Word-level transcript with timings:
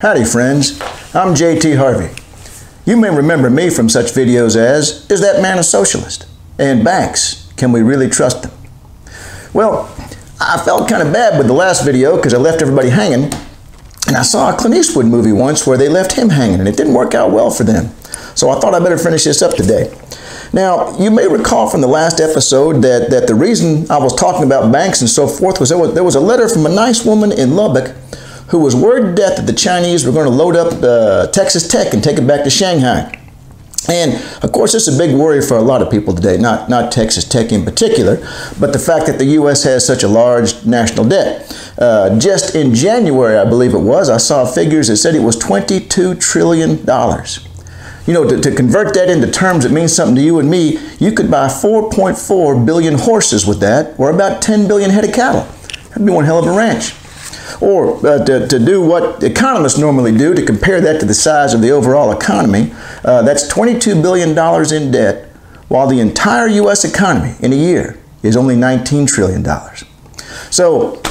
Howdy 0.00 0.26
friends, 0.26 0.80
I'm 1.12 1.34
JT 1.34 1.76
Harvey. 1.76 2.14
You 2.86 2.96
may 2.96 3.10
remember 3.10 3.50
me 3.50 3.68
from 3.68 3.88
such 3.88 4.12
videos 4.12 4.54
as, 4.54 5.04
Is 5.10 5.20
that 5.22 5.42
man 5.42 5.58
a 5.58 5.64
socialist? 5.64 6.24
And 6.56 6.84
banks, 6.84 7.52
can 7.56 7.72
we 7.72 7.82
really 7.82 8.08
trust 8.08 8.44
them? 8.44 8.52
Well, 9.52 9.92
I 10.38 10.62
felt 10.64 10.88
kind 10.88 11.02
of 11.02 11.12
bad 11.12 11.36
with 11.36 11.48
the 11.48 11.52
last 11.52 11.84
video 11.84 12.14
because 12.14 12.32
I 12.32 12.36
left 12.36 12.62
everybody 12.62 12.90
hanging. 12.90 13.24
And 14.06 14.16
I 14.16 14.22
saw 14.22 14.54
a 14.54 14.56
Clint 14.56 14.76
Eastwood 14.76 15.06
movie 15.06 15.32
once 15.32 15.66
where 15.66 15.76
they 15.76 15.88
left 15.88 16.12
him 16.12 16.28
hanging 16.28 16.60
and 16.60 16.68
it 16.68 16.76
didn't 16.76 16.94
work 16.94 17.16
out 17.16 17.32
well 17.32 17.50
for 17.50 17.64
them. 17.64 17.86
So 18.36 18.50
I 18.50 18.60
thought 18.60 18.74
I 18.74 18.78
better 18.78 18.98
finish 18.98 19.24
this 19.24 19.42
up 19.42 19.56
today. 19.56 19.92
Now, 20.52 20.96
you 20.96 21.10
may 21.10 21.26
recall 21.26 21.68
from 21.68 21.80
the 21.80 21.88
last 21.88 22.20
episode 22.20 22.82
that, 22.82 23.10
that 23.10 23.26
the 23.26 23.34
reason 23.34 23.90
I 23.90 23.98
was 23.98 24.14
talking 24.14 24.44
about 24.44 24.70
banks 24.70 25.00
and 25.00 25.10
so 25.10 25.26
forth 25.26 25.58
was 25.58 25.70
there, 25.70 25.78
was 25.78 25.92
there 25.94 26.04
was 26.04 26.14
a 26.14 26.20
letter 26.20 26.48
from 26.48 26.66
a 26.66 26.72
nice 26.72 27.04
woman 27.04 27.32
in 27.32 27.56
Lubbock 27.56 27.96
who 28.48 28.58
was 28.58 28.74
worried 28.74 29.14
death 29.14 29.36
that 29.36 29.46
the 29.46 29.52
Chinese 29.52 30.04
were 30.04 30.12
going 30.12 30.26
to 30.26 30.30
load 30.30 30.56
up 30.56 30.82
uh, 30.82 31.30
Texas 31.32 31.68
Tech 31.68 31.92
and 31.92 32.02
take 32.02 32.18
it 32.18 32.26
back 32.26 32.44
to 32.44 32.50
Shanghai. 32.50 33.14
And 33.88 34.22
of 34.44 34.52
course, 34.52 34.72
this 34.72 34.86
is 34.86 34.94
a 34.94 34.98
big 34.98 35.16
worry 35.16 35.40
for 35.40 35.56
a 35.56 35.62
lot 35.62 35.80
of 35.80 35.90
people 35.90 36.14
today, 36.14 36.36
not, 36.36 36.68
not 36.68 36.92
Texas 36.92 37.24
Tech 37.24 37.52
in 37.52 37.64
particular, 37.64 38.16
but 38.60 38.72
the 38.72 38.78
fact 38.78 39.06
that 39.06 39.18
the 39.18 39.24
U.S. 39.24 39.64
has 39.64 39.86
such 39.86 40.02
a 40.02 40.08
large 40.08 40.64
national 40.66 41.06
debt. 41.06 41.46
Uh, 41.78 42.18
just 42.18 42.54
in 42.54 42.74
January, 42.74 43.36
I 43.38 43.44
believe 43.44 43.72
it 43.72 43.78
was, 43.78 44.10
I 44.10 44.18
saw 44.18 44.44
figures 44.44 44.88
that 44.88 44.96
said 44.96 45.14
it 45.14 45.22
was 45.22 45.36
$22 45.38 46.20
trillion. 46.20 46.70
You 48.06 48.14
know, 48.14 48.28
to, 48.28 48.40
to 48.40 48.54
convert 48.54 48.94
that 48.94 49.08
into 49.08 49.30
terms 49.30 49.64
that 49.64 49.72
means 49.72 49.94
something 49.94 50.16
to 50.16 50.22
you 50.22 50.38
and 50.38 50.50
me, 50.50 50.78
you 50.98 51.12
could 51.12 51.30
buy 51.30 51.46
4.4 51.46 52.66
billion 52.66 52.94
horses 52.98 53.46
with 53.46 53.60
that, 53.60 53.98
or 53.98 54.10
about 54.10 54.42
10 54.42 54.66
billion 54.68 54.90
head 54.90 55.04
of 55.04 55.14
cattle. 55.14 55.42
That'd 55.90 56.04
be 56.04 56.12
one 56.12 56.24
hell 56.24 56.38
of 56.38 56.46
a 56.46 56.56
ranch 56.56 56.94
or 57.60 58.06
uh, 58.06 58.24
to, 58.24 58.46
to 58.46 58.58
do 58.58 58.80
what 58.82 59.22
economists 59.22 59.78
normally 59.78 60.16
do 60.16 60.34
to 60.34 60.44
compare 60.44 60.80
that 60.80 61.00
to 61.00 61.06
the 61.06 61.14
size 61.14 61.54
of 61.54 61.60
the 61.60 61.70
overall 61.70 62.16
economy, 62.16 62.72
uh, 63.04 63.22
that's 63.22 63.52
$22 63.52 64.02
billion 64.02 64.30
in 64.72 64.90
debt, 64.90 65.28
while 65.68 65.86
the 65.86 66.00
entire 66.00 66.46
U.S. 66.46 66.84
economy 66.84 67.34
in 67.40 67.52
a 67.52 67.56
year 67.56 67.98
is 68.22 68.36
only 68.36 68.56
$19 68.56 69.08
trillion. 69.08 69.44
So 70.50 71.02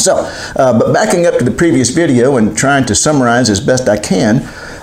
So, 0.00 0.16
uh, 0.56 0.78
but 0.78 0.92
backing 0.92 1.26
up 1.26 1.38
to 1.38 1.44
the 1.44 1.50
previous 1.50 1.90
video 1.90 2.36
and 2.36 2.56
trying 2.56 2.86
to 2.86 2.94
summarize 2.94 3.50
as 3.50 3.60
best 3.60 3.88
I 3.88 3.98
can, 3.98 4.38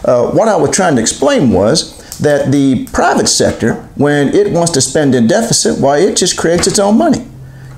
uh, 0.05 0.29
what 0.31 0.47
I 0.47 0.55
was 0.55 0.75
trying 0.75 0.95
to 0.95 1.01
explain 1.01 1.51
was 1.51 1.97
that 2.19 2.51
the 2.51 2.85
private 2.87 3.27
sector, 3.27 3.75
when 3.95 4.29
it 4.29 4.51
wants 4.51 4.71
to 4.73 4.81
spend 4.81 5.15
in 5.15 5.27
deficit, 5.27 5.79
why 5.79 5.99
it 5.99 6.17
just 6.17 6.37
creates 6.37 6.67
its 6.67 6.79
own 6.79 6.97
money. 6.97 7.25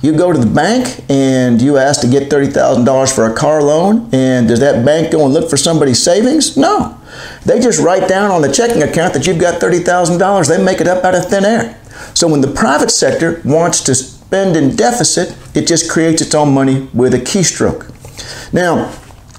You 0.01 0.13
go 0.13 0.31
to 0.31 0.39
the 0.39 0.45
bank 0.45 1.03
and 1.09 1.61
you 1.61 1.77
ask 1.77 1.99
to 2.01 2.07
get 2.07 2.29
$30,000 2.29 3.13
for 3.13 3.29
a 3.29 3.35
car 3.35 3.61
loan, 3.61 4.09
and 4.14 4.47
does 4.47 4.61
that 4.61 4.85
bank 4.85 5.11
go 5.11 5.25
and 5.25 5.33
look 5.33 5.49
for 5.49 5.58
somebody's 5.58 6.02
savings? 6.02 6.55
No. 6.55 6.97
They 7.45 7.59
just 7.59 7.81
write 7.81 8.08
down 8.08 8.31
on 8.31 8.41
the 8.41 8.52
checking 8.52 8.81
account 8.81 9.14
that 9.14 9.27
you've 9.27 9.39
got 9.39 9.61
$30,000. 9.61 10.47
They 10.47 10.64
make 10.64 10.80
it 10.80 10.87
up 10.87 11.03
out 11.03 11.15
of 11.15 11.25
thin 11.25 11.43
air. 11.43 11.77
So 12.14 12.30
when 12.30 12.39
the 12.41 12.47
private 12.47 12.91
sector 12.91 13.41
wants 13.43 13.81
to 13.83 14.18
spend 14.29 14.55
in 14.55 14.75
deficit, 14.75 15.35
it 15.55 15.65
just 15.65 15.89
creates 15.89 16.21
its 16.21 16.35
own 16.35 16.53
money 16.53 16.87
with 16.93 17.15
a 17.15 17.17
keystroke. 17.17 17.89
Now, 18.53 18.93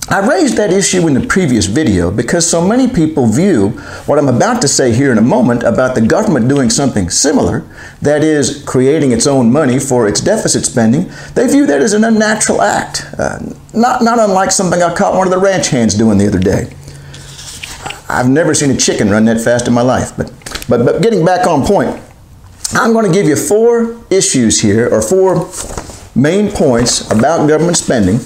I 0.09 0.19
raised 0.29 0.57
that 0.57 0.73
issue 0.73 1.07
in 1.07 1.15
the 1.15 1.25
previous 1.25 1.67
video 1.67 2.11
because 2.11 2.45
so 2.51 2.61
many 2.67 2.89
people 2.89 3.29
view 3.29 3.69
what 4.07 4.19
I'm 4.19 4.27
about 4.27 4.61
to 4.63 4.67
say 4.67 4.93
here 4.93 5.13
in 5.13 5.19
a 5.19 5.23
moment 5.23 5.63
about 5.63 5.95
the 5.95 6.01
government 6.01 6.49
doing 6.49 6.71
something 6.71 7.09
similar, 7.09 7.65
that 8.03 8.25
is, 8.25 8.65
creating 8.65 9.13
its 9.13 9.29
own 9.29 9.53
money 9.53 9.79
for 9.79 10.09
its 10.09 10.21
deficit 10.21 10.65
spending, 10.65 11.09
they 11.37 11.47
view 11.47 11.67
that 11.67 11.81
as 11.81 11.93
an 11.93 12.03
unnatural 12.03 12.61
act, 12.61 13.07
uh, 13.17 13.39
not, 13.73 14.03
not 14.03 14.19
unlike 14.19 14.51
something 14.51 14.83
I 14.83 14.93
caught 14.93 15.15
one 15.15 15.29
of 15.29 15.31
the 15.31 15.39
ranch 15.39 15.69
hands 15.69 15.95
doing 15.95 16.19
the 16.19 16.27
other 16.27 16.41
day. 16.41 16.75
I've 18.09 18.29
never 18.29 18.55
seen 18.55 18.73
a 18.73 18.77
chicken 18.77 19.09
run 19.09 19.25
that 19.27 19.41
fast 19.41 19.69
in 19.69 19.73
my 19.73 19.83
life, 19.83 20.17
but, 20.17 20.33
but, 20.69 20.85
but 20.85 21.01
getting 21.01 21.25
back 21.25 21.47
on 21.47 21.65
point, 21.65 22.03
I'm 22.73 22.93
going 22.93 23.05
to 23.05 23.13
give 23.13 23.27
you 23.27 23.35
four 23.35 24.01
issues 24.11 24.61
here, 24.61 24.89
or 24.95 25.03
four 25.03 25.51
main 26.15 26.53
points 26.53 27.11
about 27.11 27.49
government 27.49 27.77
spending 27.77 28.21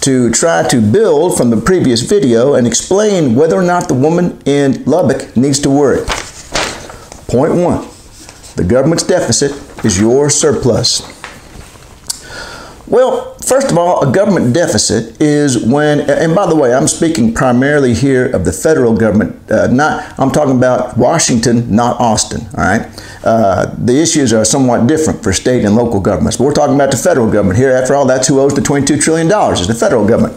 to 0.00 0.30
try 0.32 0.66
to 0.66 0.80
build 0.80 1.36
from 1.36 1.50
the 1.50 1.56
previous 1.56 2.02
video 2.02 2.54
and 2.54 2.66
explain 2.66 3.36
whether 3.36 3.54
or 3.54 3.62
not 3.62 3.86
the 3.86 3.94
woman 3.94 4.42
in 4.46 4.84
Lubbock 4.84 5.36
needs 5.36 5.60
to 5.60 5.70
worry. 5.70 6.04
Point 7.28 7.54
one 7.54 7.88
the 8.56 8.64
government's 8.66 9.04
deficit 9.04 9.52
is 9.84 10.00
your 10.00 10.28
surplus. 10.28 11.02
Well, 12.86 13.34
first 13.38 13.70
of 13.70 13.78
all, 13.78 14.06
a 14.06 14.12
government 14.12 14.54
deficit 14.54 15.20
is 15.20 15.64
when, 15.64 16.00
and 16.10 16.34
by 16.34 16.46
the 16.46 16.54
way, 16.54 16.74
I'm 16.74 16.86
speaking 16.86 17.32
primarily 17.32 17.94
here 17.94 18.26
of 18.26 18.44
the 18.44 18.52
federal 18.52 18.94
government. 18.96 19.50
Uh, 19.50 19.68
not, 19.68 20.18
I'm 20.18 20.30
talking 20.30 20.56
about 20.56 20.98
Washington, 20.98 21.74
not 21.74 21.98
Austin. 21.98 22.42
All 22.56 22.64
right. 22.64 22.82
Uh, 23.24 23.74
the 23.78 23.98
issues 24.00 24.34
are 24.34 24.44
somewhat 24.44 24.86
different 24.86 25.22
for 25.22 25.32
state 25.32 25.64
and 25.64 25.74
local 25.74 25.98
governments, 25.98 26.36
but 26.36 26.44
we're 26.44 26.52
talking 26.52 26.74
about 26.74 26.90
the 26.90 26.96
federal 26.96 27.30
government 27.30 27.58
here. 27.58 27.70
After 27.70 27.94
all, 27.94 28.06
that's 28.06 28.28
who 28.28 28.38
owes 28.38 28.54
the 28.54 28.60
22 28.60 28.98
trillion 28.98 29.28
dollars 29.28 29.60
is 29.60 29.66
the 29.66 29.74
federal 29.74 30.06
government. 30.06 30.36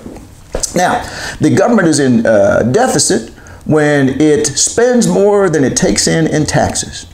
Now, 0.73 1.03
the 1.41 1.53
government 1.53 1.89
is 1.89 1.99
in 1.99 2.25
uh, 2.25 2.63
deficit 2.63 3.31
when 3.65 4.21
it 4.21 4.47
spends 4.47 5.05
more 5.05 5.49
than 5.49 5.65
it 5.65 5.75
takes 5.75 6.07
in 6.07 6.27
in 6.27 6.45
taxes, 6.45 7.07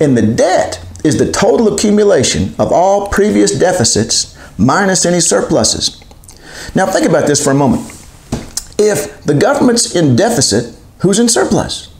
and 0.00 0.16
the 0.16 0.26
debt 0.26 0.84
is 1.04 1.18
the 1.18 1.30
total 1.30 1.72
accumulation 1.72 2.54
of 2.58 2.72
all 2.72 3.08
previous 3.08 3.56
deficits 3.56 4.36
minus 4.58 5.06
any 5.06 5.20
surpluses. 5.20 6.02
Now, 6.74 6.86
think 6.86 7.08
about 7.08 7.28
this 7.28 7.42
for 7.42 7.50
a 7.50 7.54
moment. 7.54 7.82
If 8.76 9.22
the 9.22 9.34
government's 9.34 9.94
in 9.94 10.16
deficit, 10.16 10.76
who's 10.98 11.20
in 11.20 11.28
surplus? 11.28 11.92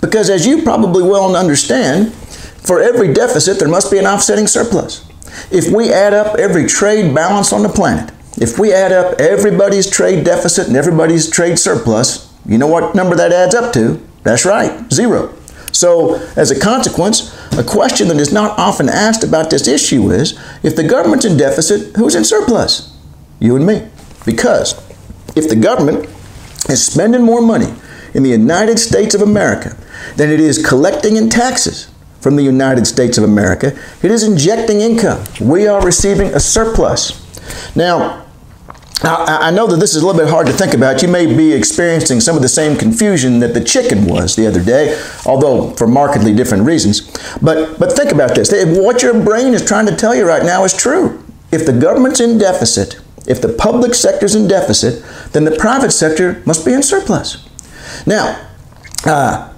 Because 0.00 0.30
as 0.30 0.46
you 0.46 0.62
probably 0.62 1.02
well 1.02 1.34
understand, 1.34 2.12
for 2.62 2.80
every 2.80 3.12
deficit, 3.12 3.58
there 3.58 3.68
must 3.68 3.90
be 3.90 3.98
an 3.98 4.06
offsetting 4.06 4.46
surplus. 4.46 5.04
If 5.50 5.72
we 5.74 5.92
add 5.92 6.14
up 6.14 6.38
every 6.38 6.66
trade 6.66 7.14
balance 7.14 7.52
on 7.52 7.62
the 7.62 7.68
planet, 7.68 8.14
if 8.36 8.58
we 8.58 8.72
add 8.72 8.92
up 8.92 9.20
everybody's 9.20 9.90
trade 9.90 10.24
deficit 10.24 10.68
and 10.68 10.76
everybody's 10.76 11.28
trade 11.28 11.58
surplus, 11.58 12.32
you 12.46 12.58
know 12.58 12.66
what 12.66 12.94
number 12.94 13.16
that 13.16 13.32
adds 13.32 13.54
up 13.54 13.72
to? 13.74 14.00
That's 14.22 14.44
right, 14.44 14.90
zero. 14.92 15.34
So, 15.72 16.16
as 16.36 16.50
a 16.50 16.58
consequence, 16.58 17.34
a 17.52 17.64
question 17.64 18.08
that 18.08 18.18
is 18.18 18.32
not 18.32 18.58
often 18.58 18.88
asked 18.88 19.24
about 19.24 19.50
this 19.50 19.66
issue 19.66 20.10
is 20.10 20.38
if 20.62 20.76
the 20.76 20.84
government's 20.86 21.24
in 21.24 21.36
deficit, 21.36 21.96
who's 21.96 22.14
in 22.14 22.24
surplus? 22.24 22.96
You 23.40 23.56
and 23.56 23.66
me. 23.66 23.88
Because 24.24 24.74
if 25.34 25.48
the 25.48 25.56
government 25.56 26.08
is 26.68 26.84
spending 26.84 27.22
more 27.22 27.40
money 27.40 27.74
in 28.14 28.22
the 28.22 28.30
United 28.30 28.78
States 28.78 29.14
of 29.14 29.22
America 29.22 29.76
than 30.16 30.30
it 30.30 30.40
is 30.40 30.64
collecting 30.64 31.16
in 31.16 31.28
taxes 31.28 31.91
from 32.22 32.36
the 32.36 32.42
United 32.42 32.86
States 32.86 33.18
of 33.18 33.24
America, 33.24 33.76
it 34.02 34.10
is 34.10 34.22
injecting 34.22 34.80
income. 34.80 35.24
We 35.40 35.66
are 35.66 35.84
receiving 35.84 36.28
a 36.28 36.40
surplus. 36.40 37.20
Now, 37.76 38.24
I 39.04 39.50
know 39.50 39.66
that 39.66 39.78
this 39.78 39.96
is 39.96 40.02
a 40.02 40.06
little 40.06 40.20
bit 40.20 40.30
hard 40.30 40.46
to 40.46 40.52
think 40.52 40.74
about. 40.74 41.02
You 41.02 41.08
may 41.08 41.26
be 41.26 41.52
experiencing 41.52 42.20
some 42.20 42.36
of 42.36 42.42
the 42.42 42.48
same 42.48 42.78
confusion 42.78 43.40
that 43.40 43.52
the 43.52 43.60
chicken 43.60 44.06
was 44.06 44.36
the 44.36 44.46
other 44.46 44.62
day, 44.62 44.96
although 45.26 45.70
for 45.74 45.88
markedly 45.88 46.32
different 46.32 46.64
reasons. 46.64 47.10
But, 47.42 47.80
but 47.80 47.92
think 47.94 48.12
about 48.12 48.36
this. 48.36 48.52
What 48.78 49.02
your 49.02 49.20
brain 49.24 49.54
is 49.54 49.64
trying 49.64 49.86
to 49.86 49.96
tell 49.96 50.14
you 50.14 50.24
right 50.24 50.44
now 50.44 50.62
is 50.62 50.72
true. 50.72 51.24
If 51.50 51.66
the 51.66 51.72
government's 51.72 52.20
in 52.20 52.38
deficit, 52.38 53.00
if 53.26 53.40
the 53.42 53.52
public 53.52 53.94
sector's 53.94 54.36
in 54.36 54.46
deficit, 54.46 55.04
then 55.32 55.44
the 55.44 55.56
private 55.56 55.90
sector 55.90 56.40
must 56.46 56.64
be 56.64 56.72
in 56.72 56.82
surplus. 56.82 57.48
Now, 58.06 58.48
uh, 59.04 59.52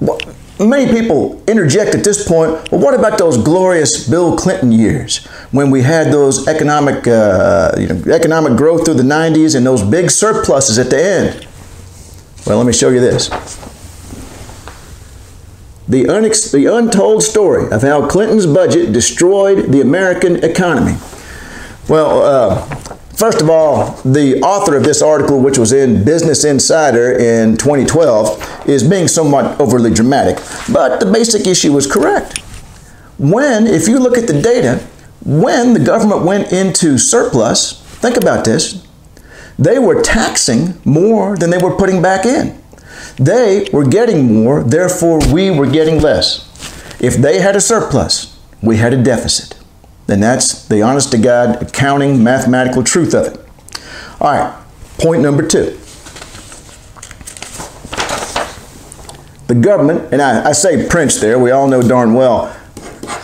Many 0.68 0.90
people 0.90 1.42
interject 1.46 1.94
at 1.94 2.04
this 2.04 2.26
point, 2.26 2.70
well, 2.70 2.80
what 2.80 2.94
about 2.94 3.18
those 3.18 3.36
glorious 3.36 4.08
Bill 4.08 4.36
Clinton 4.36 4.72
years 4.72 5.24
when 5.52 5.70
we 5.70 5.82
had 5.82 6.12
those 6.12 6.48
economic, 6.48 7.06
uh, 7.06 7.72
you 7.78 7.86
know, 7.88 8.12
economic 8.12 8.56
growth 8.56 8.84
through 8.84 8.94
the 8.94 9.02
90s 9.02 9.54
and 9.54 9.66
those 9.66 9.82
big 9.82 10.10
surpluses 10.10 10.78
at 10.78 10.90
the 10.90 11.02
end? 11.02 11.46
Well, 12.46 12.56
let 12.58 12.66
me 12.66 12.72
show 12.72 12.88
you 12.88 13.00
this. 13.00 13.28
the, 15.88 16.04
unex- 16.04 16.50
the 16.52 16.66
untold 16.66 17.22
story 17.22 17.70
of 17.70 17.82
how 17.82 18.06
Clinton's 18.08 18.46
budget 18.46 18.92
destroyed 18.92 19.70
the 19.70 19.80
American 19.80 20.42
economy. 20.42 20.96
Well, 21.88 22.22
uh, 22.22 22.66
first 23.16 23.40
of 23.40 23.50
all, 23.50 23.92
the 24.02 24.40
author 24.42 24.76
of 24.76 24.84
this 24.84 25.02
article, 25.02 25.40
which 25.40 25.58
was 25.58 25.72
in 25.72 26.04
Business 26.04 26.44
Insider 26.44 27.12
in 27.12 27.56
2012, 27.56 28.68
is 28.68 28.88
being 28.88 29.08
somewhat 29.08 29.60
overly 29.60 29.92
dramatic, 29.92 30.36
but 30.72 31.00
the 31.00 31.10
basic 31.10 31.46
issue 31.46 31.72
was 31.72 31.90
correct. 31.90 32.38
When, 33.18 33.66
if 33.66 33.88
you 33.88 33.98
look 33.98 34.18
at 34.18 34.26
the 34.26 34.40
data, 34.40 34.84
when 35.24 35.72
the 35.72 35.80
government 35.80 36.22
went 36.24 36.52
into 36.52 36.98
surplus, 36.98 37.80
think 38.00 38.16
about 38.16 38.44
this, 38.44 38.86
they 39.58 39.78
were 39.78 40.02
taxing 40.02 40.80
more 40.84 41.36
than 41.36 41.50
they 41.50 41.58
were 41.58 41.76
putting 41.76 42.02
back 42.02 42.26
in. 42.26 42.60
They 43.16 43.68
were 43.72 43.84
getting 43.86 44.42
more, 44.42 44.64
therefore 44.64 45.20
we 45.32 45.50
were 45.50 45.70
getting 45.70 46.00
less. 46.00 46.50
If 47.00 47.16
they 47.16 47.40
had 47.40 47.54
a 47.54 47.60
surplus, 47.60 48.38
we 48.60 48.78
had 48.78 48.92
a 48.92 49.02
deficit. 49.02 49.58
And 50.08 50.22
that's 50.22 50.66
the 50.68 50.82
honest 50.82 51.12
to 51.12 51.18
God 51.18 51.62
accounting 51.62 52.22
mathematical 52.22 52.82
truth 52.82 53.14
of 53.14 53.26
it. 53.26 53.40
All 54.20 54.32
right, 54.32 54.64
point 54.98 55.22
number 55.22 55.46
two. 55.46 55.78
The 59.46 59.54
government, 59.54 60.12
and 60.12 60.22
I, 60.22 60.50
I 60.50 60.52
say 60.52 60.88
prints 60.88 61.20
there, 61.20 61.38
we 61.38 61.50
all 61.50 61.68
know 61.68 61.82
darn 61.82 62.14
well 62.14 62.54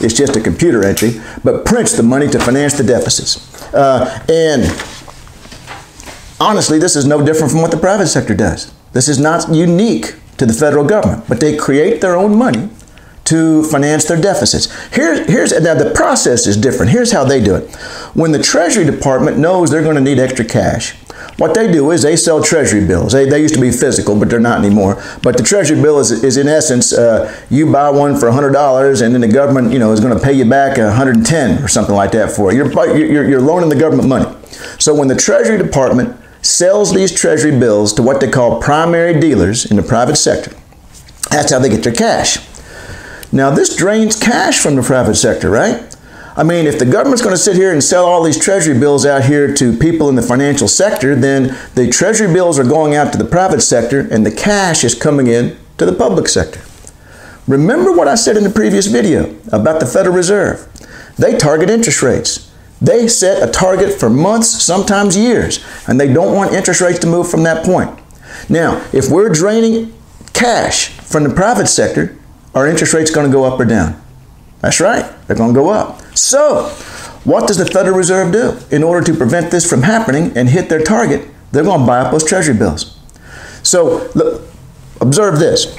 it's 0.00 0.14
just 0.14 0.34
a 0.34 0.40
computer 0.40 0.84
entry, 0.84 1.20
but 1.44 1.64
prints 1.64 1.92
the 1.92 2.02
money 2.02 2.26
to 2.28 2.38
finance 2.38 2.74
the 2.74 2.84
deficits. 2.84 3.62
Uh, 3.74 4.24
and 4.28 4.62
honestly, 6.40 6.78
this 6.78 6.96
is 6.96 7.06
no 7.06 7.24
different 7.24 7.52
from 7.52 7.60
what 7.60 7.70
the 7.70 7.76
private 7.76 8.06
sector 8.06 8.34
does. 8.34 8.72
This 8.92 9.08
is 9.08 9.20
not 9.20 9.52
unique 9.52 10.14
to 10.38 10.46
the 10.46 10.54
federal 10.54 10.84
government, 10.84 11.28
but 11.28 11.38
they 11.38 11.56
create 11.56 12.00
their 12.00 12.16
own 12.16 12.36
money 12.36 12.70
to 13.30 13.64
finance 13.64 14.04
their 14.04 14.20
deficits. 14.20 14.68
Here, 14.94 15.24
here's 15.24 15.52
now 15.60 15.74
the 15.74 15.90
process 15.94 16.46
is 16.46 16.56
different. 16.56 16.92
Here's 16.92 17.12
how 17.12 17.24
they 17.24 17.42
do 17.42 17.54
it. 17.54 17.74
When 18.14 18.32
the 18.32 18.42
Treasury 18.42 18.84
Department 18.84 19.38
knows 19.38 19.70
they're 19.70 19.82
going 19.82 19.96
to 19.96 20.02
need 20.02 20.18
extra 20.18 20.44
cash, 20.44 20.94
what 21.38 21.54
they 21.54 21.70
do 21.72 21.90
is 21.90 22.02
they 22.02 22.16
sell 22.16 22.42
Treasury 22.42 22.86
bills. 22.86 23.12
They, 23.12 23.28
they 23.28 23.40
used 23.40 23.54
to 23.54 23.60
be 23.60 23.70
physical, 23.70 24.18
but 24.18 24.28
they're 24.28 24.40
not 24.40 24.64
anymore. 24.64 25.02
But 25.22 25.36
the 25.36 25.42
Treasury 25.42 25.80
bill 25.80 25.98
is, 25.98 26.10
is 26.10 26.36
in 26.36 26.48
essence, 26.48 26.92
uh, 26.92 27.34
you 27.48 27.70
buy 27.72 27.88
one 27.90 28.18
for 28.18 28.28
$100, 28.28 29.02
and 29.02 29.14
then 29.14 29.20
the 29.20 29.28
government, 29.28 29.72
you 29.72 29.78
know, 29.78 29.92
is 29.92 30.00
going 30.00 30.16
to 30.16 30.22
pay 30.22 30.32
you 30.32 30.44
back 30.44 30.76
110 30.76 31.62
or 31.62 31.68
something 31.68 31.94
like 31.94 32.12
that 32.12 32.30
for 32.32 32.52
it. 32.52 32.56
You're, 32.56 32.96
you're, 32.96 33.28
you're 33.28 33.40
loaning 33.40 33.70
the 33.70 33.76
government 33.76 34.08
money. 34.08 34.36
So 34.78 34.94
when 34.94 35.08
the 35.08 35.16
Treasury 35.16 35.56
Department 35.56 36.20
sells 36.42 36.94
these 36.94 37.12
treasury 37.12 37.58
bills 37.58 37.92
to 37.94 38.02
what 38.02 38.20
they 38.20 38.30
call 38.30 38.60
primary 38.60 39.18
dealers 39.18 39.70
in 39.70 39.76
the 39.76 39.82
private 39.82 40.16
sector. 40.16 40.52
That's 41.30 41.52
how 41.52 41.58
they 41.58 41.68
get 41.68 41.84
their 41.84 41.92
cash. 41.92 42.38
Now, 43.32 43.50
this 43.50 43.76
drains 43.76 44.18
cash 44.18 44.58
from 44.58 44.74
the 44.74 44.82
private 44.82 45.14
sector, 45.14 45.50
right? 45.50 45.96
I 46.36 46.42
mean, 46.42 46.66
if 46.66 46.78
the 46.78 46.86
government's 46.86 47.22
going 47.22 47.34
to 47.34 47.40
sit 47.40 47.56
here 47.56 47.72
and 47.72 47.82
sell 47.82 48.06
all 48.06 48.22
these 48.22 48.38
treasury 48.38 48.78
bills 48.78 49.04
out 49.04 49.24
here 49.24 49.52
to 49.54 49.76
people 49.76 50.08
in 50.08 50.14
the 50.14 50.22
financial 50.22 50.68
sector, 50.68 51.14
then 51.14 51.56
the 51.74 51.88
treasury 51.88 52.32
bills 52.32 52.58
are 52.58 52.64
going 52.64 52.94
out 52.94 53.12
to 53.12 53.18
the 53.18 53.24
private 53.24 53.60
sector 53.60 54.00
and 54.10 54.24
the 54.24 54.30
cash 54.30 54.84
is 54.84 54.94
coming 54.94 55.26
in 55.26 55.56
to 55.78 55.86
the 55.86 55.92
public 55.92 56.28
sector. 56.28 56.60
Remember 57.46 57.92
what 57.92 58.08
I 58.08 58.14
said 58.14 58.36
in 58.36 58.44
the 58.44 58.50
previous 58.50 58.86
video 58.86 59.36
about 59.52 59.80
the 59.80 59.86
Federal 59.86 60.14
Reserve. 60.14 60.68
They 61.16 61.36
target 61.36 61.68
interest 61.68 62.02
rates. 62.02 62.50
They 62.80 63.08
set 63.08 63.46
a 63.46 63.50
target 63.50 63.92
for 63.92 64.08
months, 64.08 64.48
sometimes 64.48 65.16
years, 65.16 65.62
and 65.86 66.00
they 66.00 66.12
don't 66.12 66.34
want 66.34 66.54
interest 66.54 66.80
rates 66.80 67.00
to 67.00 67.06
move 67.06 67.30
from 67.30 67.42
that 67.42 67.64
point. 67.64 67.90
Now, 68.48 68.86
if 68.92 69.10
we're 69.10 69.28
draining 69.28 69.92
cash 70.32 70.88
from 70.88 71.24
the 71.24 71.34
private 71.34 71.66
sector, 71.66 72.16
our 72.54 72.66
interest 72.66 72.92
rate's 72.94 73.10
going 73.10 73.26
to 73.26 73.32
go 73.32 73.44
up 73.44 73.58
or 73.58 73.64
down. 73.64 74.00
That's 74.60 74.80
right, 74.80 75.04
they're 75.26 75.36
going 75.36 75.54
to 75.54 75.60
go 75.60 75.70
up. 75.70 76.02
So, 76.16 76.64
what 77.24 77.46
does 77.46 77.58
the 77.58 77.66
Federal 77.66 77.96
Reserve 77.96 78.32
do? 78.32 78.58
In 78.74 78.82
order 78.82 79.04
to 79.06 79.16
prevent 79.16 79.50
this 79.50 79.68
from 79.68 79.82
happening 79.82 80.36
and 80.36 80.48
hit 80.48 80.68
their 80.68 80.82
target, 80.82 81.28
they're 81.52 81.64
going 81.64 81.80
to 81.80 81.86
buy 81.86 82.00
up 82.00 82.12
those 82.12 82.24
treasury 82.24 82.56
bills. 82.56 82.98
So, 83.62 84.10
look, 84.14 84.42
observe 85.00 85.38
this. 85.38 85.78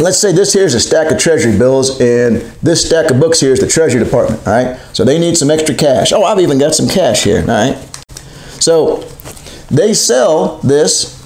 Let's 0.00 0.18
say 0.18 0.32
this 0.32 0.52
here 0.52 0.64
is 0.64 0.74
a 0.74 0.80
stack 0.80 1.10
of 1.10 1.18
treasury 1.18 1.58
bills 1.58 2.00
and 2.00 2.36
this 2.62 2.86
stack 2.86 3.10
of 3.10 3.18
books 3.18 3.40
here 3.40 3.52
is 3.52 3.58
the 3.58 3.66
treasury 3.66 4.04
department, 4.04 4.46
all 4.46 4.52
right? 4.52 4.78
So 4.92 5.04
they 5.04 5.18
need 5.18 5.36
some 5.36 5.50
extra 5.50 5.74
cash. 5.74 6.12
Oh, 6.12 6.22
I've 6.22 6.38
even 6.38 6.58
got 6.58 6.74
some 6.74 6.88
cash 6.88 7.24
here, 7.24 7.40
all 7.40 7.46
right? 7.46 7.76
So 8.60 8.98
they 9.70 9.94
sell 9.94 10.58
this 10.58 11.16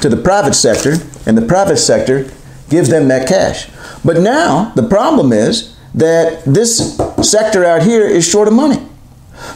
to 0.00 0.08
the 0.08 0.16
private 0.16 0.54
sector 0.54 0.94
and 1.26 1.36
the 1.36 1.46
private 1.46 1.76
sector 1.76 2.30
gives 2.70 2.88
them 2.88 3.08
that 3.08 3.28
cash. 3.28 3.68
But 4.04 4.18
now 4.18 4.72
the 4.74 4.82
problem 4.82 5.32
is 5.32 5.76
that 5.94 6.44
this 6.44 6.96
sector 7.22 7.64
out 7.64 7.82
here 7.82 8.06
is 8.06 8.28
short 8.28 8.48
of 8.48 8.54
money. 8.54 8.86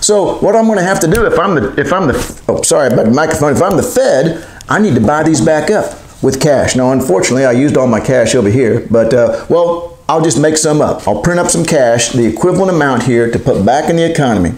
So 0.01 0.39
what 0.39 0.57
I'm 0.57 0.67
going 0.67 0.79
to 0.79 0.85
have 0.85 1.01
to 1.01 1.11
do 1.11 1.27
if 1.27 1.39
I'm 1.39 1.55
the 1.55 1.81
if 1.81 1.93
I'm 1.93 2.07
the 2.07 2.43
oh 2.49 2.63
sorry 2.63 2.89
about 2.89 3.07
the 3.07 3.13
microphone 3.13 3.53
if 3.53 3.63
I'm 3.63 3.77
the 3.77 3.83
Fed 3.83 4.47
I 4.69 4.79
need 4.79 4.95
to 4.95 5.01
buy 5.01 5.23
these 5.23 5.41
back 5.41 5.71
up 5.71 5.99
with 6.23 6.41
cash. 6.41 6.77
Now, 6.77 6.93
unfortunately, 6.93 7.45
I 7.45 7.53
used 7.53 7.77
all 7.77 7.87
my 7.87 8.01
cash 8.01 8.35
over 8.35 8.49
here, 8.49 8.87
but 8.91 9.13
uh, 9.13 9.47
well, 9.49 9.99
I'll 10.09 10.23
just 10.23 10.41
make 10.41 10.57
some 10.57 10.81
up. 10.81 11.07
I'll 11.09 11.23
print 11.23 11.41
up 11.41 11.51
some 11.51 11.65
cash, 11.65 12.11
the 12.11 12.27
equivalent 12.27 12.71
amount 12.71 13.05
here 13.05 13.31
to 13.31 13.39
put 13.39 13.65
back 13.65 13.91
in 13.91 13.97
the 13.97 14.09
economy. 14.09 14.51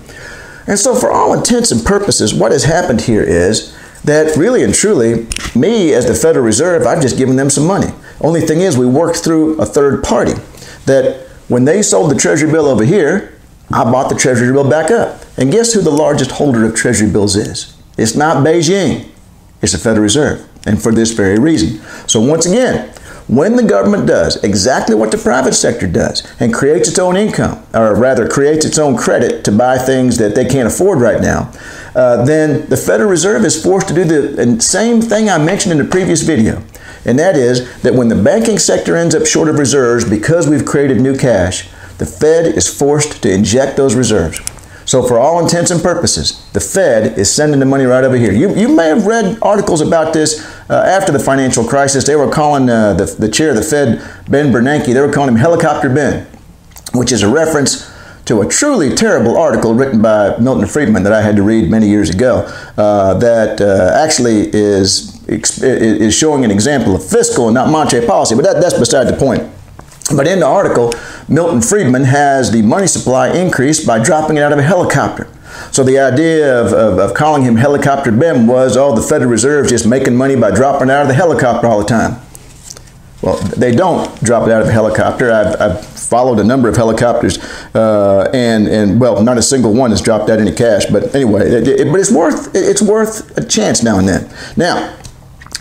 And 0.67 0.78
so, 0.78 0.94
for 0.94 1.11
all 1.11 1.35
intents 1.35 1.70
and 1.70 1.85
purposes, 1.85 2.35
what 2.35 2.52
has 2.52 2.64
happened 2.64 3.02
here 3.02 3.23
is 3.23 3.76
that 4.05 4.37
really 4.37 4.62
and 4.62 4.75
truly, 4.75 5.26
me 5.55 5.93
as 5.93 6.06
the 6.06 6.14
Federal 6.14 6.44
Reserve, 6.44 6.87
I've 6.87 7.00
just 7.00 7.17
given 7.17 7.37
them 7.37 7.50
some 7.50 7.67
money. 7.67 7.93
Only 8.23 8.41
thing 8.41 8.61
is, 8.61 8.79
we 8.79 8.87
worked 8.87 9.19
through 9.19 9.61
a 9.61 9.67
third 9.67 10.03
party 10.03 10.35
that 10.87 11.29
when 11.49 11.65
they 11.65 11.83
sold 11.83 12.11
the 12.11 12.15
Treasury 12.15 12.51
bill 12.51 12.67
over 12.67 12.85
here, 12.85 13.39
I 13.71 13.85
bought 13.85 14.09
the 14.09 14.17
Treasury 14.17 14.53
bill 14.53 14.69
back 14.69 14.91
up. 14.91 15.23
And 15.37 15.51
guess 15.51 15.73
who 15.73 15.81
the 15.81 15.91
largest 15.91 16.33
holder 16.33 16.65
of 16.65 16.75
Treasury 16.75 17.11
bills 17.11 17.37
is? 17.37 17.77
It's 17.97 18.15
not 18.15 18.45
Beijing, 18.45 19.09
it's 19.61 19.73
the 19.73 19.79
Federal 19.79 20.03
Reserve 20.03 20.49
and 20.67 20.83
for 20.83 20.93
this 20.93 21.13
very 21.13 21.39
reason. 21.39 21.81
So, 22.09 22.21
once 22.21 22.47
again, 22.47 22.91
when 23.29 23.57
the 23.57 23.63
government 23.63 24.07
does 24.07 24.43
exactly 24.43 24.95
what 24.95 25.11
the 25.11 25.19
private 25.19 25.55
sector 25.55 25.87
does 25.87 26.27
and 26.41 26.53
creates 26.53 26.89
its 26.89 26.99
own 26.99 27.17
income, 27.17 27.65
or 27.73 27.95
rather 27.95 28.29
creates 28.29 28.65
its 28.65 28.79
own 28.79 28.97
credit 28.97 29.45
to 29.45 29.53
buy 29.53 29.79
things 29.79 30.19
that 30.19 30.35
they 30.35 30.45
can't 30.45 30.69
afford 30.69 31.01
right 31.01 31.21
now, 31.21 31.53
uh, 31.95 32.25
then 32.25 32.69
the 32.69 32.77
Federal 32.77 33.09
Reserve 33.09 33.45
is 33.45 33.63
forced 33.63 33.89
to 33.89 33.95
do 33.95 34.05
the 34.05 34.61
same 34.61 35.01
thing 35.01 35.31
I 35.31 35.39
mentioned 35.39 35.73
in 35.73 35.79
the 35.79 35.91
previous 35.91 36.23
video. 36.23 36.63
And 37.04 37.19
that 37.19 37.37
is 37.37 37.82
that 37.82 37.94
when 37.94 38.08
the 38.08 38.22
banking 38.22 38.58
sector 38.58 38.96
ends 38.96 39.14
up 39.14 39.26
short 39.26 39.49
of 39.49 39.58
reserves 39.58 40.08
because 40.08 40.49
we've 40.49 40.64
created 40.64 41.00
new 41.00 41.16
cash, 41.16 41.69
the 41.99 42.06
Fed 42.06 42.46
is 42.46 42.69
forced 42.69 43.22
to 43.22 43.32
inject 43.32 43.76
those 43.76 43.94
reserves. 43.94 44.40
So, 44.85 45.06
for 45.06 45.18
all 45.18 45.40
intents 45.40 45.71
and 45.71 45.80
purposes, 45.80 46.44
the 46.52 46.61
Fed 46.61 47.16
is 47.16 47.32
sending 47.32 47.61
the 47.61 47.66
money 47.66 47.85
right 47.85 48.02
over 48.02 48.16
here. 48.16 48.32
You, 48.32 48.54
you 48.56 48.68
may 48.68 48.88
have 48.88 49.06
read 49.06 49.38
articles 49.40 49.80
about 49.80 50.12
this 50.12 50.44
uh, 50.68 50.75
after 50.75 51.12
the 51.12 51.21
financial 51.21 51.64
crisis. 51.64 52.04
They 52.04 52.16
were 52.16 52.30
calling 52.30 52.68
uh, 52.68 52.94
the, 52.94 53.04
the 53.04 53.28
chair 53.28 53.50
of 53.50 53.56
the 53.56 53.62
Fed, 53.62 54.02
Ben 54.28 54.52
Bernanke, 54.52 54.92
they 54.92 55.00
were 55.00 55.12
calling 55.12 55.30
him 55.30 55.37
Helicopter 55.37 55.88
Ben, 55.88 56.26
which 56.94 57.12
is 57.12 57.23
a 57.23 57.28
reference 57.28 57.92
to 58.25 58.40
a 58.40 58.49
truly 58.49 58.94
terrible 58.94 59.37
article 59.37 59.75
written 59.75 60.00
by 60.00 60.37
Milton 60.38 60.66
Friedman 60.66 61.02
that 61.02 61.12
I 61.12 61.23
had 61.23 61.37
to 61.37 61.42
read 61.42 61.71
many 61.71 61.88
years 61.88 62.11
ago 62.11 62.44
uh, 62.76 63.14
that 63.14 63.61
uh, 63.61 63.92
actually 63.94 64.49
is, 64.52 65.12
is 65.33 66.15
showing 66.15 66.45
an 66.45 66.51
example 66.51 66.95
of 66.95 67.05
fiscal 67.05 67.49
and 67.49 67.55
not 67.55 67.71
monetary 67.71 68.07
policy, 68.07 68.35
but 68.35 68.45
that, 68.45 68.61
that's 68.61 68.79
beside 68.79 69.05
the 69.05 69.17
point. 69.17 69.43
But 70.15 70.27
in 70.27 70.41
the 70.41 70.47
article, 70.47 70.93
Milton 71.29 71.62
Friedman 71.62 72.05
has 72.05 72.51
the 72.51 72.62
money 72.62 72.87
supply 72.87 73.33
increased 73.35 73.87
by 73.87 74.03
dropping 74.03 74.37
it 74.37 74.43
out 74.43 74.53
of 74.53 74.59
a 74.59 74.62
helicopter. 74.62 75.29
So 75.71 75.85
the 75.85 75.99
idea 75.99 76.61
of, 76.61 76.73
of, 76.73 76.99
of, 76.99 77.15
calling 77.15 77.43
him 77.43 77.57
Helicopter 77.57 78.11
Ben 78.11 78.47
was, 78.47 78.77
oh, 78.77 78.95
the 78.95 79.03
Federal 79.03 79.31
Reserve 79.31 79.69
just 79.69 79.87
making 79.87 80.17
money 80.17 80.35
by 80.35 80.51
dropping 80.51 80.91
out 80.91 81.03
of 81.03 81.09
the 81.09 81.15
helicopter 81.15 81.67
all 81.67 81.79
the 81.79 81.87
time. 81.87 82.21
Well, 83.23 83.37
they 83.37 83.73
don't 83.73 84.23
drop 84.23 84.49
it 84.49 84.53
out 84.53 84.62
of 84.62 84.69
a 84.69 84.73
helicopter. 84.73 85.31
I've, 85.31 85.61
I've 85.61 85.87
followed 85.87 86.41
a 86.41 86.45
number 86.45 86.69
of 86.69 86.77
helicopters, 86.77 87.39
uh, 87.73 88.29
and 88.35 88.67
and 88.67 89.01
well, 89.01 89.23
not 89.23 89.39
a 89.39 89.43
single 89.43 89.73
one 89.73 89.91
has 89.91 90.03
dropped 90.03 90.29
out 90.29 90.41
any 90.41 90.53
cash. 90.53 90.87
But 90.87 91.15
anyway, 91.15 91.49
it, 91.49 91.69
it, 91.69 91.93
but 91.93 92.01
it's 92.01 92.11
worth 92.11 92.51
it's 92.53 92.83
worth 92.83 93.39
a 93.39 93.45
chance 93.45 93.85
now 93.85 94.01
and 94.01 94.09
then. 94.09 94.29
Now, 94.57 94.97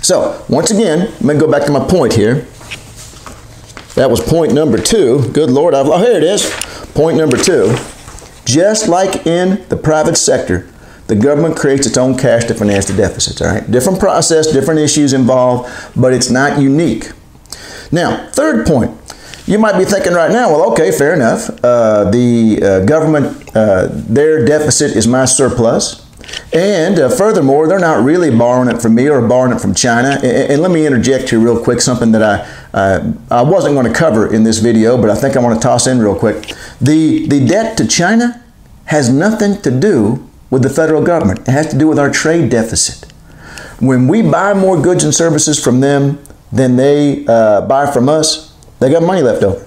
so 0.01 0.43
once 0.49 0.71
again, 0.71 1.07
I'm 1.07 1.27
going 1.27 1.39
to 1.39 1.45
go 1.45 1.51
back 1.51 1.65
to 1.65 1.71
my 1.71 1.85
point 1.85 2.13
here. 2.13 2.47
That 3.95 4.09
was 4.09 4.19
point 4.21 4.53
number 4.53 4.77
two. 4.77 5.29
Good 5.31 5.49
Lord, 5.49 5.73
I've, 5.73 5.87
oh, 5.87 5.97
here 5.97 6.17
it 6.17 6.23
is. 6.23 6.49
Point 6.93 7.17
number 7.17 7.37
two. 7.37 7.75
Just 8.45 8.87
like 8.87 9.27
in 9.27 9.67
the 9.69 9.77
private 9.77 10.17
sector, 10.17 10.69
the 11.07 11.15
government 11.15 11.57
creates 11.57 11.85
its 11.85 11.97
own 11.97 12.17
cash 12.17 12.45
to 12.45 12.53
finance 12.53 12.85
the 12.85 12.95
deficits, 12.95 13.41
all 13.41 13.53
right? 13.53 13.69
Different 13.69 13.99
process, 13.99 14.51
different 14.51 14.79
issues 14.79 15.13
involved, 15.13 15.69
but 15.95 16.13
it's 16.13 16.29
not 16.29 16.59
unique. 16.59 17.11
Now, 17.91 18.29
third 18.31 18.65
point. 18.65 18.97
You 19.45 19.59
might 19.59 19.77
be 19.77 19.83
thinking 19.83 20.13
right 20.13 20.31
now, 20.31 20.49
well, 20.49 20.71
okay, 20.71 20.91
fair 20.91 21.13
enough. 21.13 21.49
Uh, 21.63 22.09
the 22.09 22.59
uh, 22.63 22.85
government, 22.85 23.55
uh, 23.55 23.87
their 23.91 24.45
deficit 24.45 24.95
is 24.95 25.07
my 25.07 25.25
surplus. 25.25 26.05
And 26.53 26.99
uh, 26.99 27.09
furthermore, 27.09 27.67
they're 27.67 27.79
not 27.79 28.03
really 28.03 28.35
borrowing 28.35 28.69
it 28.69 28.81
from 28.81 28.95
me 28.95 29.09
or 29.09 29.25
borrowing 29.25 29.55
it 29.55 29.61
from 29.61 29.73
China. 29.73 30.19
And, 30.23 30.51
and, 30.51 30.61
let 30.61 30.71
me 30.71 30.85
interject 30.85 31.29
here 31.29 31.39
real 31.39 31.61
quick 31.61 31.79
something 31.79 32.11
that 32.11 32.21
I, 32.23 32.77
uh, 32.77 33.13
I 33.29 33.41
wasn't 33.41 33.75
going 33.75 33.91
to 33.91 33.97
cover 33.97 34.33
in 34.33 34.43
this 34.43 34.59
video, 34.59 34.99
but 34.99 35.09
I 35.09 35.15
think 35.15 35.37
I 35.37 35.39
want 35.39 35.59
to 35.59 35.65
toss 35.65 35.87
in 35.87 35.99
real 35.99 36.17
quick. 36.17 36.53
The, 36.81 37.27
the 37.27 37.45
debt 37.45 37.77
to 37.77 37.87
China 37.87 38.43
has 38.85 39.09
nothing 39.09 39.61
to 39.61 39.71
do 39.71 40.27
with 40.49 40.63
the 40.63 40.69
federal 40.69 41.01
government. 41.01 41.47
It 41.47 41.51
has 41.51 41.69
to 41.71 41.77
do 41.77 41.87
with 41.87 41.97
our 41.97 42.09
trade 42.09 42.49
deficit. 42.49 43.11
When 43.79 44.07
we 44.07 44.21
buy 44.21 44.53
more 44.53 44.79
goods 44.79 45.03
and 45.03 45.15
services 45.15 45.61
from 45.63 45.79
them 45.79 46.21
than 46.51 46.75
they 46.75 47.25
uh, 47.25 47.61
buy 47.61 47.89
from 47.91 48.09
us, 48.09 48.53
they 48.79 48.91
got 48.91 49.03
money 49.03 49.21
left 49.21 49.43
over. 49.43 49.65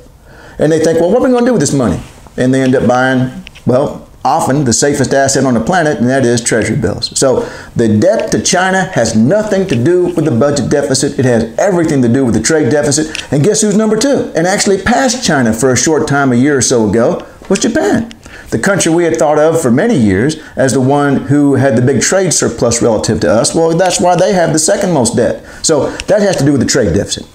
And 0.59 0.71
they 0.71 0.79
think, 0.79 1.01
well, 1.01 1.11
what 1.11 1.23
are 1.23 1.25
we 1.25 1.31
going 1.31 1.45
to 1.45 1.49
do 1.49 1.53
with 1.53 1.61
this 1.61 1.73
money? 1.73 2.01
And 2.37 2.53
they 2.53 2.63
end 2.63 2.75
up 2.75 2.87
buying, 2.87 3.45
well, 3.67 4.04
often 4.25 4.65
the 4.65 4.73
safest 4.73 5.13
asset 5.13 5.45
on 5.45 5.55
the 5.55 5.61
planet, 5.61 5.99
and 5.99 6.09
that 6.09 6.25
is 6.25 6.43
treasury 6.43 6.77
bills. 6.77 7.17
So 7.19 7.49
the 7.77 7.99
debt 7.99 8.33
to 8.33 8.43
China 8.43 8.85
has 8.95 9.15
nothing 9.15 9.67
to 9.69 9.77
do 9.77 10.07
with 10.15 10.25
the 10.25 10.31
budget 10.31 10.71
deficit. 10.71 11.19
It 11.19 11.25
has 11.27 11.57
everything 11.59 12.01
to 12.03 12.09
do 12.09 12.25
with 12.25 12.35
the 12.35 12.43
trade 12.43 12.71
deficit. 12.71 13.33
And 13.33 13.45
guess 13.45 13.61
who's 13.61 13.77
number 13.77 13.97
two? 13.97 14.33
And 14.35 14.47
actually 14.47 14.83
passed 14.83 15.25
China 15.25 15.53
for 15.53 15.73
a 15.73 15.77
short 15.77 16.09
time 16.09 16.33
a 16.33 16.37
year 16.37 16.57
or 16.57 16.63
so 16.63 16.89
ago 16.89 17.27
was 17.49 17.59
Japan. 17.59 18.11
The 18.51 18.59
country 18.59 18.93
we 18.93 19.05
had 19.05 19.17
thought 19.17 19.39
of 19.39 19.61
for 19.61 19.71
many 19.71 19.97
years 19.97 20.37
as 20.57 20.73
the 20.73 20.81
one 20.81 21.17
who 21.17 21.55
had 21.55 21.77
the 21.77 21.83
big 21.83 22.01
trade 22.01 22.33
surplus 22.33 22.81
relative 22.81 23.21
to 23.21 23.31
us, 23.31 23.55
well, 23.55 23.77
that's 23.77 24.01
why 24.01 24.17
they 24.17 24.33
have 24.33 24.53
the 24.53 24.59
second 24.59 24.93
most 24.93 25.17
debt. 25.17 25.45
So 25.65 25.91
that 25.91 26.23
has 26.23 26.37
to 26.37 26.45
do 26.45 26.53
with 26.53 26.61
the 26.61 26.67
trade 26.67 26.95
deficit. 26.95 27.27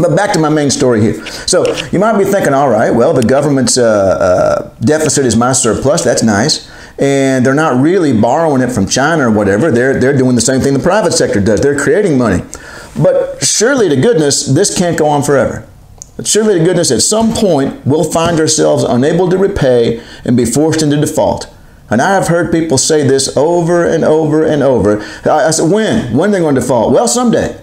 But 0.00 0.16
back 0.16 0.32
to 0.32 0.38
my 0.38 0.48
main 0.48 0.70
story 0.70 1.00
here. 1.00 1.26
So 1.46 1.74
you 1.92 1.98
might 1.98 2.18
be 2.18 2.24
thinking, 2.24 2.54
all 2.54 2.70
right, 2.70 2.90
well, 2.90 3.12
the 3.12 3.22
government's 3.22 3.76
uh, 3.76 3.84
uh, 3.84 4.74
deficit 4.80 5.26
is 5.26 5.36
my 5.36 5.52
surplus. 5.52 6.02
That's 6.02 6.22
nice. 6.22 6.70
And 6.98 7.44
they're 7.44 7.54
not 7.54 7.80
really 7.80 8.18
borrowing 8.18 8.62
it 8.62 8.72
from 8.72 8.86
China 8.86 9.28
or 9.28 9.30
whatever. 9.30 9.70
They're, 9.70 9.98
they're 9.98 10.16
doing 10.16 10.34
the 10.34 10.40
same 10.40 10.60
thing 10.60 10.74
the 10.74 10.80
private 10.80 11.12
sector 11.12 11.40
does. 11.40 11.60
They're 11.60 11.78
creating 11.78 12.18
money. 12.18 12.44
But 13.00 13.44
surely 13.44 13.88
to 13.88 13.96
goodness, 13.96 14.46
this 14.46 14.76
can't 14.76 14.98
go 14.98 15.06
on 15.06 15.22
forever. 15.22 15.66
But 16.16 16.26
surely 16.26 16.58
to 16.58 16.64
goodness, 16.64 16.90
at 16.90 17.00
some 17.00 17.32
point, 17.32 17.86
we'll 17.86 18.10
find 18.10 18.38
ourselves 18.38 18.84
unable 18.84 19.30
to 19.30 19.38
repay 19.38 20.02
and 20.24 20.36
be 20.36 20.44
forced 20.44 20.82
into 20.82 21.00
default. 21.00 21.52
And 21.88 22.00
I 22.00 22.14
have 22.14 22.28
heard 22.28 22.52
people 22.52 22.78
say 22.78 23.06
this 23.06 23.36
over 23.36 23.84
and 23.84 24.04
over 24.04 24.44
and 24.44 24.62
over. 24.62 25.00
I 25.24 25.50
said, 25.50 25.70
when? 25.70 26.16
When 26.16 26.30
are 26.30 26.32
they 26.32 26.38
going 26.38 26.54
to 26.54 26.60
default? 26.60 26.92
Well, 26.92 27.08
someday. 27.08 27.60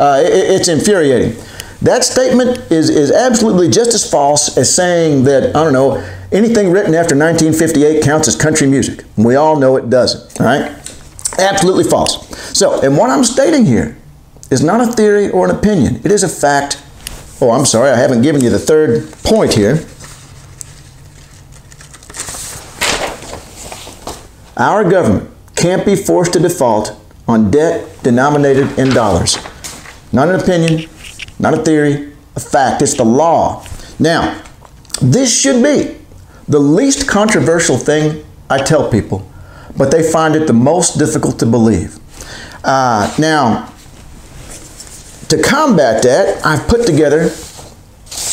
Uh, 0.00 0.22
it, 0.24 0.32
it's 0.32 0.68
infuriating. 0.68 1.36
That 1.82 2.04
statement 2.04 2.72
is, 2.72 2.88
is 2.88 3.12
absolutely 3.12 3.68
just 3.68 3.92
as 3.92 4.10
false 4.10 4.56
as 4.56 4.74
saying 4.74 5.24
that, 5.24 5.54
I 5.54 5.62
don't 5.62 5.74
know, 5.74 5.96
anything 6.32 6.70
written 6.72 6.94
after 6.94 7.14
1958 7.14 8.02
counts 8.02 8.26
as 8.26 8.34
country 8.34 8.66
music. 8.66 9.04
We 9.18 9.36
all 9.36 9.56
know 9.56 9.76
it 9.76 9.90
doesn't, 9.90 10.40
all 10.40 10.46
right? 10.46 10.72
Absolutely 11.38 11.84
false. 11.84 12.26
So, 12.58 12.80
and 12.80 12.96
what 12.96 13.10
I'm 13.10 13.24
stating 13.24 13.66
here 13.66 13.98
is 14.50 14.62
not 14.62 14.80
a 14.80 14.90
theory 14.90 15.30
or 15.30 15.44
an 15.44 15.54
opinion, 15.54 15.96
it 15.96 16.10
is 16.10 16.22
a 16.22 16.28
fact. 16.28 16.82
Oh, 17.42 17.50
I'm 17.50 17.66
sorry, 17.66 17.90
I 17.90 17.96
haven't 17.96 18.22
given 18.22 18.42
you 18.42 18.48
the 18.48 18.58
third 18.58 19.12
point 19.22 19.54
here. 19.54 19.84
Our 24.56 24.88
government 24.90 25.30
can't 25.56 25.84
be 25.84 25.94
forced 25.94 26.32
to 26.34 26.40
default 26.40 26.98
on 27.28 27.50
debt 27.50 28.02
denominated 28.02 28.78
in 28.78 28.90
dollars. 28.90 29.36
Not 30.12 30.28
an 30.28 30.40
opinion, 30.40 30.90
not 31.38 31.54
a 31.54 31.58
theory, 31.58 32.12
a 32.36 32.40
fact. 32.40 32.82
It's 32.82 32.94
the 32.94 33.04
law. 33.04 33.64
Now, 33.98 34.42
this 35.00 35.38
should 35.38 35.62
be 35.62 35.98
the 36.48 36.58
least 36.58 37.08
controversial 37.08 37.78
thing 37.78 38.24
I 38.48 38.58
tell 38.58 38.90
people, 38.90 39.28
but 39.76 39.90
they 39.90 40.02
find 40.02 40.34
it 40.34 40.46
the 40.46 40.52
most 40.52 40.98
difficult 40.98 41.38
to 41.38 41.46
believe. 41.46 41.98
Uh, 42.64 43.14
now, 43.18 43.72
to 45.28 45.40
combat 45.42 46.02
that, 46.02 46.44
I've 46.44 46.66
put 46.66 46.86
together 46.86 47.30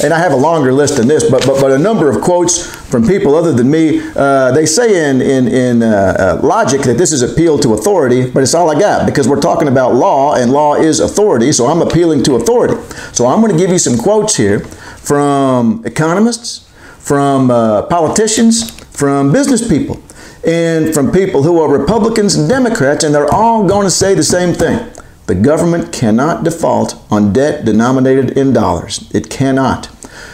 and 0.04 0.14
I 0.14 0.20
have 0.20 0.32
a 0.32 0.38
longer 0.38 0.74
list 0.74 0.98
than 0.98 1.08
this, 1.08 1.30
but, 1.30 1.46
but, 1.46 1.62
but 1.62 1.72
a 1.72 1.78
number 1.78 2.10
of 2.10 2.22
quotes 2.22 2.76
from 2.90 3.06
people 3.06 3.36
other 3.36 3.54
than 3.54 3.70
me. 3.70 4.02
Uh, 4.16 4.52
they 4.52 4.66
say 4.66 5.10
in, 5.10 5.22
in, 5.22 5.48
in 5.48 5.84
uh, 5.84 6.40
uh, 6.42 6.46
logic 6.46 6.82
that 6.82 6.98
this 6.98 7.12
is 7.12 7.22
appeal 7.22 7.60
to 7.60 7.74
authority, 7.74 8.30
but 8.30 8.44
it's 8.44 8.54
all 8.54 8.70
I 8.70 8.80
got 8.80 9.06
because 9.06 9.28
we're 9.28 9.42
talking 9.42 9.68
about 9.68 9.94
law, 9.96 10.36
and 10.36 10.52
law 10.52 10.76
is 10.76 11.00
authority, 11.00 11.52
so 11.52 11.68
I'm 11.68 11.82
appealing 11.82 12.24
to 12.24 12.36
authority. 12.36 12.76
So 13.14 13.28
I'm 13.28 13.42
going 13.42 13.52
to 13.52 13.58
give 13.58 13.72
you 13.72 13.80
some 13.80 13.98
quotes 13.98 14.36
here 14.36 14.60
from 14.60 15.84
economists, 15.86 16.70
from 17.00 17.52
uh, 17.52 17.84
politicians, 17.84 18.72
from 18.96 19.32
business 19.32 19.68
people, 19.68 20.02
and 20.46 20.94
from 20.94 21.12
people 21.12 21.44
who 21.44 21.60
are 21.60 21.70
Republicans 21.70 22.36
and 22.36 22.48
Democrats, 22.48 23.04
and 23.04 23.14
they're 23.14 23.34
all 23.34 23.68
going 23.68 23.86
to 23.86 23.92
say 23.92 24.14
the 24.14 24.24
same 24.24 24.54
thing. 24.54 24.90
The 25.28 25.36
government 25.36 25.92
cannot 25.92 26.46
default 26.46 26.96
on 27.12 27.34
debt 27.34 27.66
denominated 27.66 28.38
in 28.38 28.54
dollars. 28.54 29.12
It 29.14 29.30
cannot. 29.30 29.90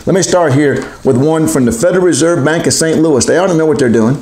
Let 0.06 0.16
me 0.16 0.22
start 0.22 0.52
here 0.52 0.76
with 1.06 1.16
one 1.16 1.48
from 1.48 1.64
the 1.64 1.72
Federal 1.72 2.04
Reserve 2.04 2.44
Bank 2.44 2.68
of 2.68 2.74
St. 2.74 3.00
Louis. 3.00 3.26
They 3.26 3.38
ought 3.38 3.48
to 3.48 3.54
know 3.54 3.66
what 3.66 3.80
they're 3.80 3.88
doing. 3.88 4.22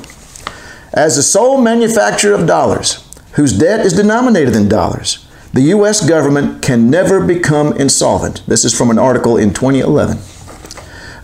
As 0.92 1.16
the 1.16 1.24
sole 1.24 1.60
manufacturer 1.60 2.34
of 2.34 2.46
dollars, 2.46 3.04
whose 3.32 3.58
debt 3.58 3.84
is 3.84 3.92
denominated 3.92 4.54
in 4.54 4.68
dollars, 4.68 5.26
the 5.52 5.62
U.S. 5.62 6.08
government 6.08 6.62
can 6.62 6.88
never 6.88 7.20
become 7.26 7.72
insolvent. 7.72 8.46
This 8.46 8.64
is 8.64 8.72
from 8.72 8.90
an 8.90 8.98
article 8.98 9.36
in 9.36 9.52
2011. 9.52 10.18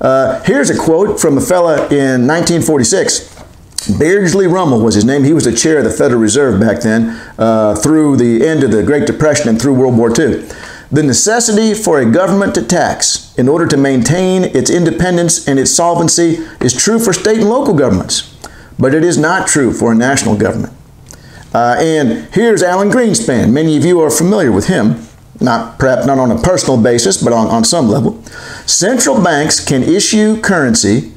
Uh, 0.01 0.43
here's 0.43 0.71
a 0.71 0.77
quote 0.77 1.21
from 1.21 1.39
a 1.39 1.41
fella 1.41 1.75
in 1.93 2.27
1946. 2.27 3.37
Beardsley 3.97 4.47
Ruml 4.47 4.83
was 4.83 4.97
his 4.97 5.05
name. 5.05 5.23
He 5.23 5.33
was 5.33 5.45
the 5.45 5.55
chair 5.55 5.79
of 5.79 5.85
the 5.85 5.91
Federal 5.91 6.21
Reserve 6.21 6.59
back 6.59 6.81
then 6.81 7.11
uh, 7.39 7.77
through 7.77 8.17
the 8.17 8.45
end 8.45 8.65
of 8.65 8.73
the 8.73 8.83
Great 8.83 9.07
Depression 9.07 9.49
and 9.49 9.63
through 9.63 9.75
World 9.75 9.97
War 9.97 10.09
II. 10.11 10.49
The 10.91 11.03
necessity 11.03 11.75
for 11.75 11.99
a 11.99 12.11
government 12.11 12.55
to 12.55 12.63
tax 12.63 13.35
in 13.39 13.47
order 13.47 13.67
to 13.67 13.77
maintain 13.77 14.45
its 14.45 14.71
independence 14.71 15.47
and 15.47 15.59
its 15.59 15.71
solvency 15.71 16.39
is 16.63 16.75
true 16.75 16.99
for 16.99 17.13
state 17.13 17.41
and 17.41 17.51
local 17.51 17.75
governments, 17.75 18.35
but 18.79 18.95
it 18.95 19.05
is 19.05 19.19
not 19.19 19.47
true 19.47 19.73
for 19.75 19.93
a 19.93 19.95
national 19.95 20.37
government. 20.37 20.73
Uh, 21.53 21.77
and 21.79 22.33
here's 22.33 22.63
Alan 22.63 22.91
Greenspan. 22.91 23.53
Many 23.53 23.77
of 23.77 23.85
you 23.85 24.01
are 24.01 24.11
familiar 24.11 24.51
with 24.51 24.69
him, 24.69 25.07
not 25.41 25.79
perhaps 25.79 26.07
not 26.07 26.19
on 26.19 26.31
a 26.31 26.41
personal 26.41 26.83
basis, 26.83 27.23
but 27.23 27.35
on, 27.35 27.49
on 27.49 27.65
some 27.65 27.89
level. 27.89 28.23
Central 28.67 29.23
banks 29.23 29.63
can 29.63 29.83
issue 29.83 30.41
currency 30.41 31.13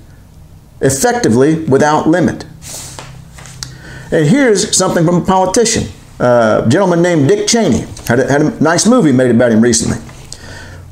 effectively 0.81 1.63
without 1.63 2.07
limit. 2.07 2.45
And 4.11 4.27
here's 4.27 4.75
something 4.75 5.05
from 5.05 5.21
a 5.21 5.25
politician, 5.25 5.87
uh, 6.19 6.63
a 6.65 6.69
gentleman 6.69 7.01
named 7.01 7.29
Dick 7.29 7.47
Cheney. 7.47 7.85
Had 8.07 8.19
a, 8.19 8.31
had 8.31 8.41
a 8.41 8.63
nice 8.63 8.87
movie 8.87 9.11
made 9.11 9.31
about 9.31 9.51
him 9.51 9.61
recently. 9.61 9.97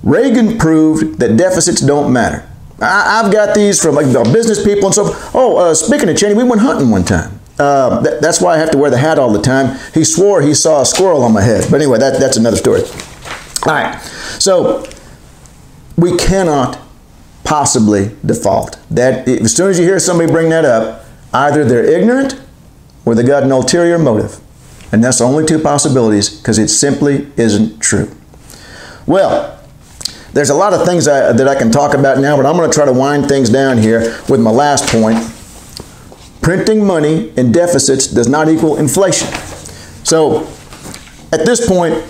Reagan 0.04 0.58
proved 0.58 1.20
that 1.20 1.38
deficits 1.38 1.82
don't 1.82 2.14
matter. 2.14 2.48
I, 2.82 3.22
have 3.22 3.32
got 3.32 3.54
these 3.54 3.82
from 3.82 3.96
like 3.96 4.06
business 4.32 4.64
people 4.64 4.86
and 4.86 4.96
so 4.96 5.06
forth. 5.06 5.32
Oh, 5.36 5.58
uh, 5.58 5.74
speaking 5.74 6.08
of 6.10 6.18
Cheney, 6.18 6.34
we 6.34 6.44
went 6.44 6.62
hunting 6.62 6.90
one 6.90 7.04
time. 7.04 7.40
Uh, 7.58 8.02
th- 8.02 8.22
that's 8.22 8.40
why 8.40 8.56
I 8.56 8.58
have 8.58 8.72
to 8.72 8.78
wear 8.78 8.90
the 8.90 8.98
hat 8.98 9.20
all 9.20 9.34
the 9.34 9.42
time. 9.42 9.78
He 9.94 10.06
swore 10.06 10.42
he 10.42 10.54
saw 10.54 10.82
a 10.82 10.86
squirrel 10.86 11.24
on 11.24 11.34
my 11.34 11.42
head. 11.42 11.66
But 11.70 11.82
anyway, 11.82 12.00
that, 12.00 12.20
that's 12.20 12.38
another 12.38 12.56
story. 12.56 12.82
All 13.68 13.74
right. 13.74 14.00
So 14.40 14.88
we 15.98 16.16
cannot 16.16 16.80
possibly 17.44 18.16
default. 18.26 18.80
That 18.90 19.28
as 19.28 19.54
soon 19.56 19.70
as 19.70 19.78
you 19.78 19.86
hear 19.86 20.00
somebody 20.00 20.32
bring 20.32 20.50
that 20.50 20.64
up, 20.64 21.04
either 21.34 21.66
they're 21.66 21.84
ignorant 21.84 22.40
or 23.04 23.16
they've 23.16 23.28
got 23.28 23.44
an 23.44 23.52
ulterior 23.52 24.00
motive. 24.00 24.40
And 24.92 25.04
that's 25.04 25.20
the 25.20 25.26
only 25.26 25.46
two 25.46 25.60
possibilities 25.60 26.30
because 26.30 26.58
it 26.58 26.70
simply 26.70 27.28
isn't 27.38 27.80
true. 27.80 28.12
Well, 29.06 29.60
there's 30.34 30.50
a 30.50 30.56
lot 30.56 30.74
of 30.74 30.86
things 30.86 31.08
I, 31.08 31.32
that 31.32 31.48
I 31.48 31.56
can 31.56 31.72
talk 31.72 31.94
about 31.94 32.20
now, 32.20 32.38
but 32.38 32.46
I'm 32.46 32.56
going 32.56 32.70
to 32.70 32.74
try 32.74 32.86
to 32.86 32.94
wind 32.94 33.28
things 33.28 33.50
down 33.50 33.78
here 33.78 34.20
with 34.30 34.40
my 34.40 34.52
last 34.52 34.88
point. 34.90 35.18
Printing 36.42 36.86
money 36.86 37.32
in 37.38 37.52
deficits 37.52 38.08
does 38.08 38.28
not 38.28 38.50
equal 38.50 38.78
inflation. 38.78 39.28
So, 40.04 40.48
at 41.32 41.46
this 41.46 41.68
point, 41.68 42.04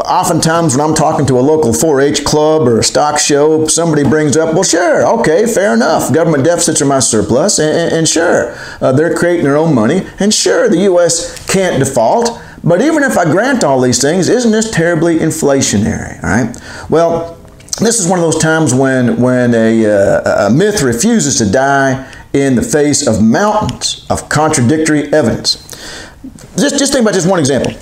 oftentimes 0.00 0.76
when 0.76 0.88
I'm 0.88 0.94
talking 0.94 1.26
to 1.26 1.38
a 1.38 1.40
local 1.40 1.72
4-H 1.72 2.24
club 2.24 2.68
or 2.68 2.78
a 2.78 2.84
stock 2.84 3.18
show, 3.18 3.66
somebody 3.66 4.02
brings 4.02 4.36
up, 4.36 4.54
well, 4.54 4.62
sure, 4.62 5.06
okay, 5.20 5.46
fair 5.46 5.74
enough. 5.74 6.12
Government 6.12 6.44
deficits 6.44 6.80
are 6.82 6.86
my 6.86 7.00
surplus, 7.00 7.58
and, 7.58 7.76
and, 7.76 7.92
and 7.92 8.08
sure, 8.08 8.54
uh, 8.80 8.92
they're 8.92 9.14
creating 9.14 9.44
their 9.44 9.56
own 9.56 9.74
money, 9.74 10.06
and 10.18 10.32
sure, 10.32 10.68
the 10.68 10.78
U.S. 10.82 11.46
can't 11.46 11.78
default. 11.82 12.40
But 12.64 12.82
even 12.82 13.02
if 13.02 13.16
I 13.16 13.24
grant 13.24 13.64
all 13.64 13.80
these 13.80 14.00
things, 14.00 14.28
isn't 14.28 14.50
this 14.50 14.70
terribly 14.70 15.18
inflationary? 15.18 16.22
All 16.22 16.30
right. 16.30 16.90
Well, 16.90 17.38
this 17.80 18.00
is 18.00 18.08
one 18.08 18.18
of 18.18 18.24
those 18.24 18.42
times 18.42 18.74
when 18.74 19.20
when 19.20 19.54
a, 19.54 19.86
uh, 19.86 20.48
a 20.48 20.50
myth 20.50 20.82
refuses 20.82 21.38
to 21.38 21.50
die 21.50 22.12
in 22.32 22.56
the 22.56 22.62
face 22.62 23.06
of 23.06 23.22
mountains 23.22 24.04
of 24.10 24.28
contradictory 24.28 25.12
evidence. 25.12 25.56
Just 26.56 26.78
just 26.78 26.92
think 26.92 27.02
about 27.02 27.14
just 27.14 27.28
one 27.28 27.38
example. 27.38 27.72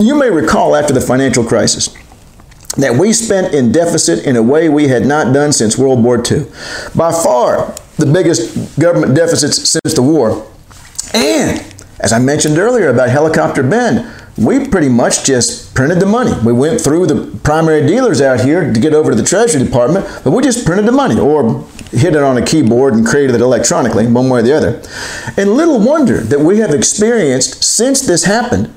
You 0.00 0.14
may 0.14 0.30
recall 0.30 0.76
after 0.76 0.92
the 0.92 1.00
financial 1.00 1.44
crisis 1.44 1.92
that 2.76 2.94
we 2.94 3.12
spent 3.12 3.52
in 3.52 3.72
deficit 3.72 4.24
in 4.24 4.36
a 4.36 4.42
way 4.42 4.68
we 4.68 4.86
had 4.86 5.04
not 5.04 5.34
done 5.34 5.52
since 5.52 5.76
World 5.76 6.04
War 6.04 6.16
II. 6.18 6.46
By 6.94 7.10
far 7.10 7.74
the 7.96 8.06
biggest 8.06 8.78
government 8.78 9.16
deficits 9.16 9.68
since 9.68 9.94
the 9.94 10.02
war. 10.02 10.46
And, 11.12 11.66
as 11.98 12.12
I 12.12 12.20
mentioned 12.20 12.58
earlier 12.58 12.90
about 12.90 13.08
Helicopter 13.08 13.64
Ben, 13.64 14.08
we 14.36 14.68
pretty 14.68 14.88
much 14.88 15.24
just 15.24 15.74
printed 15.74 15.98
the 15.98 16.06
money. 16.06 16.32
We 16.44 16.52
went 16.52 16.80
through 16.80 17.08
the 17.08 17.36
primary 17.42 17.84
dealers 17.84 18.20
out 18.20 18.40
here 18.40 18.72
to 18.72 18.78
get 18.78 18.94
over 18.94 19.10
to 19.10 19.16
the 19.16 19.24
Treasury 19.24 19.64
Department, 19.64 20.06
but 20.22 20.30
we 20.30 20.44
just 20.44 20.64
printed 20.64 20.86
the 20.86 20.92
money 20.92 21.18
or 21.18 21.66
hit 21.90 22.14
it 22.14 22.22
on 22.22 22.36
a 22.36 22.44
keyboard 22.44 22.94
and 22.94 23.04
created 23.04 23.34
it 23.34 23.40
electronically, 23.40 24.06
one 24.06 24.28
way 24.28 24.38
or 24.38 24.42
the 24.42 24.52
other. 24.52 24.80
And 25.36 25.54
little 25.54 25.80
wonder 25.80 26.20
that 26.20 26.38
we 26.38 26.58
have 26.58 26.70
experienced 26.70 27.64
since 27.64 28.02
this 28.02 28.24
happened 28.24 28.72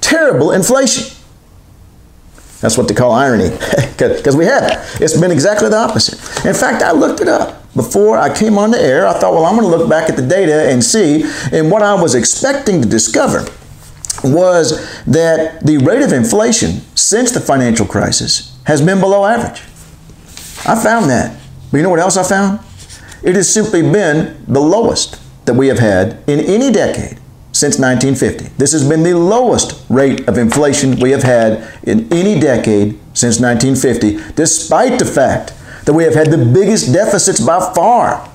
terrible 0.00 0.52
inflation. 0.52 1.14
That's 2.60 2.76
what 2.76 2.88
they 2.88 2.94
call 2.94 3.12
irony, 3.12 3.50
because 3.98 4.36
we 4.36 4.44
haven't. 4.44 4.78
It's 5.00 5.18
been 5.18 5.30
exactly 5.30 5.68
the 5.68 5.76
opposite. 5.76 6.18
In 6.44 6.54
fact, 6.54 6.82
I 6.82 6.90
looked 6.90 7.20
it 7.20 7.28
up 7.28 7.72
before 7.74 8.18
I 8.18 8.34
came 8.34 8.58
on 8.58 8.72
the 8.72 8.80
air. 8.80 9.06
I 9.06 9.12
thought, 9.12 9.32
well, 9.32 9.44
I'm 9.44 9.56
going 9.56 9.70
to 9.70 9.76
look 9.76 9.88
back 9.88 10.10
at 10.10 10.16
the 10.16 10.26
data 10.26 10.68
and 10.68 10.82
see. 10.82 11.22
And 11.52 11.70
what 11.70 11.82
I 11.82 11.94
was 11.94 12.16
expecting 12.16 12.82
to 12.82 12.88
discover 12.88 13.46
was 14.24 15.04
that 15.04 15.64
the 15.64 15.78
rate 15.78 16.02
of 16.02 16.12
inflation 16.12 16.80
since 16.96 17.30
the 17.30 17.40
financial 17.40 17.86
crisis 17.86 18.58
has 18.64 18.82
been 18.82 18.98
below 18.98 19.24
average. 19.24 19.62
I 20.66 20.82
found 20.82 21.08
that. 21.10 21.38
But 21.70 21.76
you 21.76 21.82
know 21.84 21.90
what 21.90 22.00
else 22.00 22.16
I 22.16 22.24
found? 22.24 22.58
It 23.22 23.36
has 23.36 23.52
simply 23.52 23.82
been 23.82 24.44
the 24.48 24.60
lowest 24.60 25.20
that 25.46 25.54
we 25.54 25.68
have 25.68 25.78
had 25.78 26.22
in 26.26 26.40
any 26.40 26.72
decade 26.72 27.20
since 27.58 27.76
1950. 27.76 28.54
This 28.56 28.70
has 28.70 28.88
been 28.88 29.02
the 29.02 29.14
lowest 29.14 29.84
rate 29.88 30.28
of 30.28 30.38
inflation 30.38 31.00
we 31.00 31.10
have 31.10 31.24
had 31.24 31.68
in 31.82 32.10
any 32.12 32.38
decade 32.38 32.98
since 33.14 33.40
1950, 33.40 34.34
despite 34.34 35.00
the 35.00 35.04
fact 35.04 35.52
that 35.84 35.92
we 35.92 36.04
have 36.04 36.14
had 36.14 36.30
the 36.30 36.38
biggest 36.38 36.92
deficits 36.92 37.40
by 37.40 37.58
far 37.74 38.30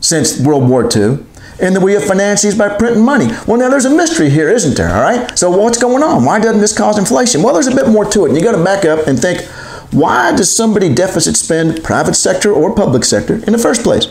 since 0.00 0.40
World 0.40 0.68
War 0.68 0.84
II 0.84 1.18
and 1.60 1.74
that 1.74 1.80
we 1.80 1.94
have 1.94 2.04
financed 2.04 2.44
these 2.44 2.56
by 2.56 2.68
printing 2.68 3.04
money. 3.04 3.26
Well, 3.48 3.58
now 3.58 3.68
there's 3.68 3.86
a 3.86 3.90
mystery 3.90 4.30
here, 4.30 4.48
isn't 4.48 4.76
there? 4.76 4.94
All 4.94 5.02
right. 5.02 5.36
So 5.36 5.50
what's 5.50 5.78
going 5.78 6.04
on? 6.04 6.24
Why 6.24 6.38
doesn't 6.38 6.60
this 6.60 6.76
cause 6.76 6.96
inflation? 6.96 7.42
Well, 7.42 7.54
there's 7.54 7.66
a 7.66 7.74
bit 7.74 7.88
more 7.88 8.04
to 8.04 8.24
it. 8.24 8.28
And 8.28 8.38
you 8.38 8.44
got 8.44 8.56
to 8.56 8.62
back 8.62 8.84
up 8.84 9.08
and 9.08 9.18
think, 9.18 9.44
why 9.90 10.36
does 10.36 10.54
somebody 10.54 10.94
deficit 10.94 11.36
spend 11.36 11.82
private 11.82 12.14
sector 12.14 12.52
or 12.52 12.72
public 12.72 13.02
sector 13.02 13.34
in 13.44 13.52
the 13.52 13.58
first 13.58 13.82
place? 13.82 14.06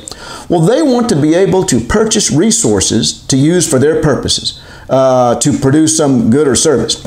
Well, 0.50 0.62
they 0.62 0.82
want 0.82 1.10
to 1.10 1.22
be 1.22 1.34
able 1.34 1.64
to 1.66 1.80
purchase 1.80 2.32
resources 2.32 3.26
to 3.28 3.36
use 3.36 3.70
for 3.70 3.80
their 3.80 4.02
purposes, 4.02 4.62
uh, 4.90 5.40
to 5.40 5.58
produce 5.58 5.98
some 5.98 6.30
good 6.30 6.48
or 6.48 6.56
service. 6.56 7.06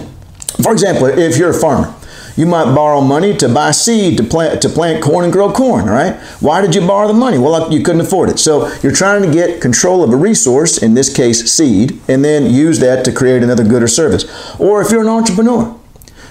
For 0.62 0.72
example, 0.72 1.06
if 1.06 1.38
you're 1.38 1.50
a 1.50 1.58
farmer, 1.58 1.94
you 2.36 2.46
might 2.46 2.74
borrow 2.74 3.00
money 3.00 3.36
to 3.38 3.48
buy 3.48 3.70
seed 3.70 4.16
to 4.18 4.22
plant 4.24 4.62
to 4.62 4.68
plant 4.68 5.02
corn 5.02 5.24
and 5.24 5.32
grow 5.32 5.52
corn, 5.52 5.86
right? 5.86 6.14
Why 6.40 6.60
did 6.60 6.74
you 6.74 6.86
borrow 6.86 7.08
the 7.08 7.14
money? 7.14 7.38
Well, 7.38 7.72
you 7.72 7.82
couldn't 7.82 8.02
afford 8.02 8.28
it. 8.28 8.38
So 8.38 8.72
you're 8.82 8.92
trying 8.92 9.22
to 9.22 9.32
get 9.32 9.60
control 9.60 10.04
of 10.04 10.12
a 10.12 10.16
resource, 10.16 10.78
in 10.78 10.94
this 10.94 11.14
case 11.14 11.50
seed, 11.50 11.98
and 12.08 12.24
then 12.24 12.46
use 12.46 12.78
that 12.80 13.04
to 13.06 13.12
create 13.12 13.42
another 13.42 13.64
good 13.64 13.82
or 13.82 13.88
service. 13.88 14.24
Or 14.60 14.82
if 14.82 14.90
you're 14.90 15.02
an 15.02 15.08
entrepreneur, 15.08 15.79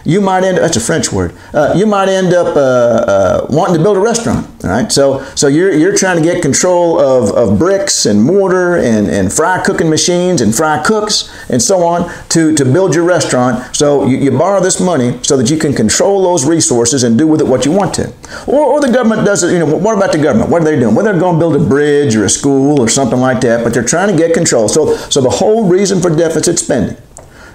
you 0.06 0.22
might 0.22 0.44
end 0.44 0.58
that's 0.58 0.78
a 0.78 0.80
French 0.80 1.12
word. 1.12 1.34
Uh, 1.54 1.74
you 1.76 1.86
might 1.86 2.10
end 2.10 2.34
up 2.34 2.56
uh, 2.56 2.60
uh, 2.60 3.48
wanting 3.50 3.76
to 3.78 3.82
build 3.82 3.98
a 3.98 4.00
restaurant. 4.00 4.48
All 4.64 4.70
right, 4.70 4.92
so 4.92 5.24
so 5.36 5.48
you're 5.48 5.72
you're 5.72 5.96
trying 5.96 6.18
to 6.18 6.24
get 6.24 6.42
control 6.42 7.00
of, 7.00 7.32
of 7.32 7.58
bricks 7.58 8.06
and 8.06 8.22
mortar 8.22 8.78
and, 8.78 9.08
and 9.08 9.32
fry 9.32 9.64
cooking 9.64 9.90
machines 9.90 10.42
and 10.42 10.54
fry 10.54 10.84
cooks 10.84 11.34
and 11.50 11.62
so 11.62 11.84
on 11.86 12.12
to, 12.30 12.56
to 12.56 12.66
build 12.66 12.94
your 12.94 13.06
restaurant. 13.06 13.76
So 13.76 14.06
you, 14.06 14.18
you 14.18 14.32
borrow 14.32 14.62
this 14.62 14.80
money 14.80 15.20
so 15.24 15.38
that 15.38 15.50
you 15.50 15.58
can 15.58 15.74
control 15.74 16.24
those 16.24 16.46
resources 16.46 17.04
and 17.04 17.18
do 17.18 17.28
with 17.28 17.42
it 17.42 17.48
what 17.48 17.66
you 17.66 17.72
want 17.72 17.94
to. 17.96 18.14
Or, 18.48 18.66
or 18.66 18.82
the 18.82 18.92
government 18.92 19.26
does 19.26 19.44
it. 19.44 19.54
You 19.54 19.60
know, 19.60 19.76
what 19.78 19.96
about 19.96 20.12
the 20.12 20.18
government? 20.18 20.50
What 20.50 20.62
are 20.62 20.66
they 20.66 20.80
doing? 20.80 20.96
Well, 20.96 21.06
they're 21.06 21.20
going 21.20 21.36
to 21.36 21.40
build 21.40 21.56
a 21.56 21.66
bridge 21.66 22.16
or 22.16 22.26
a 22.26 22.30
school 22.30 22.80
or 22.82 22.90
something 22.90 23.20
like 23.20 23.42
that, 23.42 23.64
but 23.64 23.74
they're 23.74 23.84
trying 23.84 24.12
to 24.12 24.18
get 24.18 24.34
control. 24.34 24.68
So 24.68 24.96
so 25.10 25.22
the 25.22 25.30
whole 25.30 25.68
reason 25.68 26.02
for 26.02 26.10
deficit 26.10 26.60
spending 26.60 26.98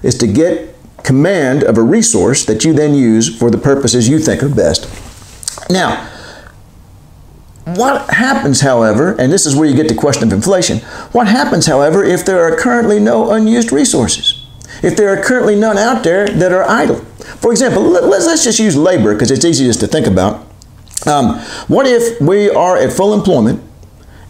is 0.03 0.17
to 0.19 0.27
get 0.27 0.74
command 1.05 1.63
of 1.63 1.79
a 1.79 1.83
resource 1.83 2.45
that 2.47 2.65
you 2.65 2.73
then 2.73 2.95
use 2.95 3.37
for 3.39 3.51
the 3.51 3.59
purposes 3.59 4.09
you 4.09 4.19
think 4.19 4.43
are 4.43 4.49
best. 4.49 4.89
Now, 5.71 6.11
what 7.65 8.11
happens, 8.11 8.61
however, 8.61 9.19
and 9.19 9.33
this 9.33 9.47
is 9.47 9.57
where 9.57 9.69
you 9.69 9.75
get 9.75 9.89
the 9.89 9.95
question 9.95 10.25
of 10.25 10.33
inflation, 10.33 10.79
what 11.13 11.29
happens, 11.29 11.67
however, 11.67 12.05
if 12.05 12.25
there 12.25 12.43
are 12.43 12.57
currently 12.57 13.01
no 13.01 13.31
unused 13.31 13.73
resources? 13.73 14.47
If 14.83 14.97
there 14.97 15.09
are 15.09 15.23
currently 15.23 15.57
none 15.57 15.79
out 15.79 16.05
there 16.05 16.27
that 16.27 16.53
are 16.53 16.69
idle? 16.69 16.97
For 17.41 17.53
example, 17.53 17.83
let's, 17.83 18.45
just 18.45 18.59
use 18.59 18.77
labor 18.77 19.15
because 19.15 19.31
it's 19.31 19.45
easiest 19.45 19.81
to 19.81 19.87
think 19.87 20.07
about. 20.07 20.47
Um, 21.07 21.39
what 21.69 21.87
if 21.87 22.21
we 22.21 22.51
are 22.51 22.77
at 22.77 22.93
full 22.93 23.15
employment 23.15 23.63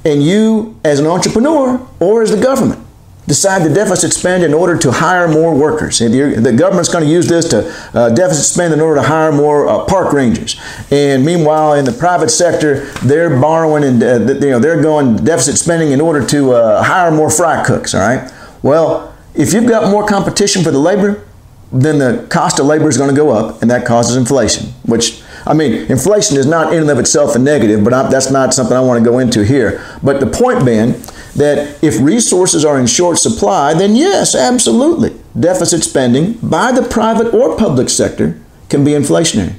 and 0.04 0.22
you, 0.22 0.78
as 0.84 1.00
an 1.00 1.06
entrepreneur 1.06 1.84
or 1.98 2.22
as 2.22 2.30
the 2.30 2.40
government, 2.40 2.84
decide 3.26 3.66
to 3.66 3.72
deficit 3.72 4.12
spend 4.12 4.44
in 4.44 4.52
order 4.52 4.76
to 4.76 4.92
hire 4.92 5.28
more 5.28 5.54
workers. 5.54 5.98
The 5.98 6.54
government's 6.56 6.92
going 6.92 7.04
to 7.04 7.10
use 7.10 7.26
this 7.28 7.48
to 7.48 7.66
uh, 7.94 8.10
deficit 8.10 8.44
spend 8.44 8.74
in 8.74 8.80
order 8.80 9.00
to 9.00 9.06
hire 9.06 9.32
more 9.32 9.66
uh, 9.66 9.84
park 9.86 10.12
rangers. 10.12 10.60
And 10.90 11.24
meanwhile, 11.24 11.74
in 11.74 11.84
the 11.84 11.92
private 11.92 12.30
sector, 12.30 12.84
they're 13.02 13.40
borrowing 13.40 13.84
and 13.84 14.02
uh, 14.02 14.34
you 14.34 14.50
know 14.50 14.58
they're 14.58 14.82
going 14.82 15.16
deficit 15.24 15.56
spending 15.56 15.92
in 15.92 16.00
order 16.00 16.24
to 16.26 16.52
uh, 16.52 16.82
hire 16.82 17.10
more 17.10 17.30
fry 17.30 17.64
cooks. 17.64 17.94
All 17.94 18.00
right. 18.00 18.30
Well, 18.62 19.14
if 19.34 19.52
you've 19.52 19.68
got 19.68 19.90
more 19.90 20.06
competition 20.06 20.62
for 20.62 20.70
the 20.70 20.78
labor, 20.78 21.26
then 21.72 21.98
the 21.98 22.26
cost 22.30 22.60
of 22.60 22.66
labor 22.66 22.88
is 22.88 22.96
going 22.96 23.10
to 23.10 23.16
go 23.16 23.30
up, 23.30 23.62
and 23.62 23.70
that 23.70 23.84
causes 23.84 24.16
inflation. 24.16 24.68
Which 24.86 25.22
I 25.46 25.54
mean, 25.54 25.72
inflation 25.90 26.36
is 26.36 26.46
not 26.46 26.72
in 26.72 26.82
and 26.82 26.90
of 26.90 26.98
itself 26.98 27.34
a 27.34 27.38
negative, 27.38 27.84
but 27.84 27.92
I, 27.92 28.08
that's 28.08 28.30
not 28.30 28.54
something 28.54 28.76
I 28.76 28.80
want 28.80 29.02
to 29.02 29.10
go 29.10 29.18
into 29.18 29.44
here. 29.44 29.84
But 30.02 30.20
the 30.20 30.26
point 30.26 30.64
being 30.64 30.94
that 31.34 31.82
if 31.82 32.00
resources 32.00 32.64
are 32.64 32.78
in 32.78 32.86
short 32.86 33.18
supply, 33.18 33.74
then 33.74 33.96
yes, 33.96 34.34
absolutely, 34.34 35.14
deficit 35.38 35.82
spending 35.82 36.34
by 36.34 36.72
the 36.72 36.82
private 36.82 37.34
or 37.34 37.56
public 37.56 37.88
sector 37.88 38.40
can 38.68 38.84
be 38.84 38.92
inflationary. 38.92 39.54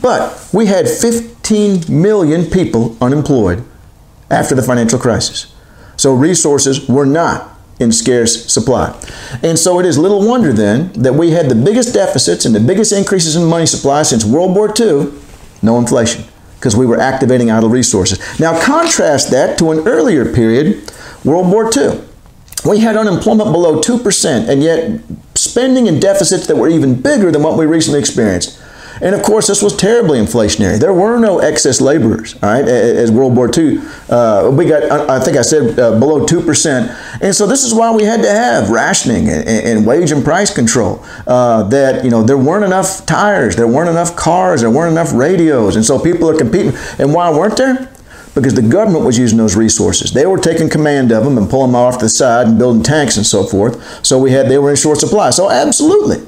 But 0.00 0.48
we 0.52 0.66
had 0.66 0.88
15 0.88 1.84
million 1.88 2.50
people 2.50 2.96
unemployed 3.00 3.64
after 4.30 4.54
the 4.54 4.62
financial 4.62 4.98
crisis. 4.98 5.54
So 5.96 6.14
resources 6.14 6.88
were 6.88 7.06
not 7.06 7.52
in 7.78 7.92
scarce 7.92 8.50
supply. 8.50 8.98
And 9.42 9.58
so 9.58 9.78
it 9.80 9.86
is 9.86 9.98
little 9.98 10.26
wonder 10.26 10.52
then 10.52 10.92
that 10.92 11.14
we 11.14 11.30
had 11.30 11.48
the 11.48 11.54
biggest 11.54 11.94
deficits 11.94 12.44
and 12.44 12.54
the 12.54 12.60
biggest 12.60 12.92
increases 12.92 13.36
in 13.36 13.44
money 13.44 13.66
supply 13.66 14.02
since 14.02 14.24
World 14.24 14.54
War 14.54 14.72
II, 14.78 15.12
no 15.62 15.78
inflation, 15.78 16.24
because 16.56 16.76
we 16.76 16.86
were 16.86 16.98
activating 16.98 17.50
idle 17.50 17.68
resources. 17.68 18.18
Now 18.40 18.60
contrast 18.64 19.30
that 19.30 19.58
to 19.58 19.70
an 19.72 19.86
earlier 19.86 20.32
period 20.32 20.90
World 21.24 21.50
War 21.50 21.70
II. 21.76 22.00
We 22.64 22.78
had 22.78 22.96
unemployment 22.96 23.50
below 23.50 23.80
2%, 23.80 24.48
and 24.48 24.62
yet 24.62 25.00
spending 25.34 25.88
and 25.88 26.00
deficits 26.00 26.46
that 26.46 26.56
were 26.56 26.68
even 26.68 27.00
bigger 27.00 27.32
than 27.32 27.42
what 27.42 27.58
we 27.58 27.66
recently 27.66 27.98
experienced. 27.98 28.60
And 29.00 29.16
of 29.16 29.22
course, 29.22 29.48
this 29.48 29.62
was 29.62 29.76
terribly 29.76 30.20
inflationary. 30.20 30.78
There 30.78 30.92
were 30.92 31.18
no 31.18 31.40
excess 31.40 31.80
laborers, 31.80 32.34
all 32.34 32.50
right, 32.50 32.64
as 32.64 33.10
World 33.10 33.34
War 33.36 33.50
II. 33.52 33.80
Uh, 34.08 34.50
we 34.52 34.66
got, 34.66 35.10
I 35.10 35.18
think 35.18 35.36
I 35.36 35.42
said, 35.42 35.78
uh, 35.78 35.98
below 35.98 36.24
2%. 36.24 37.20
And 37.20 37.34
so 37.34 37.46
this 37.46 37.64
is 37.64 37.74
why 37.74 37.92
we 37.92 38.04
had 38.04 38.22
to 38.22 38.30
have 38.30 38.70
rationing 38.70 39.28
and, 39.28 39.48
and 39.48 39.86
wage 39.86 40.12
and 40.12 40.22
price 40.24 40.54
control. 40.54 41.04
Uh, 41.26 41.64
that, 41.64 42.04
you 42.04 42.10
know, 42.10 42.22
there 42.22 42.38
weren't 42.38 42.64
enough 42.64 43.04
tires, 43.04 43.56
there 43.56 43.66
weren't 43.66 43.90
enough 43.90 44.14
cars, 44.14 44.60
there 44.60 44.70
weren't 44.70 44.92
enough 44.92 45.12
radios. 45.12 45.74
And 45.74 45.84
so 45.84 45.98
people 45.98 46.30
are 46.30 46.36
competing. 46.36 46.72
And 46.98 47.12
why 47.12 47.30
weren't 47.30 47.56
there? 47.56 47.91
Because 48.34 48.54
the 48.54 48.62
government 48.62 49.04
was 49.04 49.18
using 49.18 49.38
those 49.38 49.56
resources. 49.56 50.12
They 50.12 50.26
were 50.26 50.38
taking 50.38 50.68
command 50.68 51.12
of 51.12 51.24
them 51.24 51.36
and 51.36 51.48
pulling 51.48 51.72
them 51.72 51.76
off 51.76 51.98
the 51.98 52.08
side 52.08 52.46
and 52.46 52.58
building 52.58 52.82
tanks 52.82 53.16
and 53.16 53.26
so 53.26 53.44
forth. 53.44 54.04
So 54.04 54.18
we 54.18 54.32
had 54.32 54.48
they 54.48 54.58
were 54.58 54.70
in 54.70 54.76
short 54.76 54.98
supply. 54.98 55.30
So 55.30 55.50
absolutely, 55.50 56.26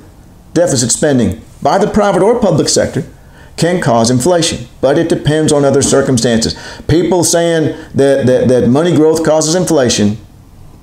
deficit 0.53 0.91
spending 0.91 1.43
by 1.63 1.79
the 1.79 1.87
private 1.87 2.23
or 2.23 2.39
public 2.39 2.69
sector 2.69 3.05
can 3.57 3.81
cause 3.81 4.11
inflation, 4.11 4.67
but 4.81 4.99
it 4.99 5.09
depends 5.09 5.53
on 5.53 5.65
other 5.65 5.81
circumstances. 5.81 6.55
People 6.89 7.23
saying 7.25 7.77
that 7.95 8.27
that, 8.27 8.49
that 8.49 8.69
money 8.69 8.95
growth 8.95 9.25
causes 9.25 9.55
inflation 9.55 10.19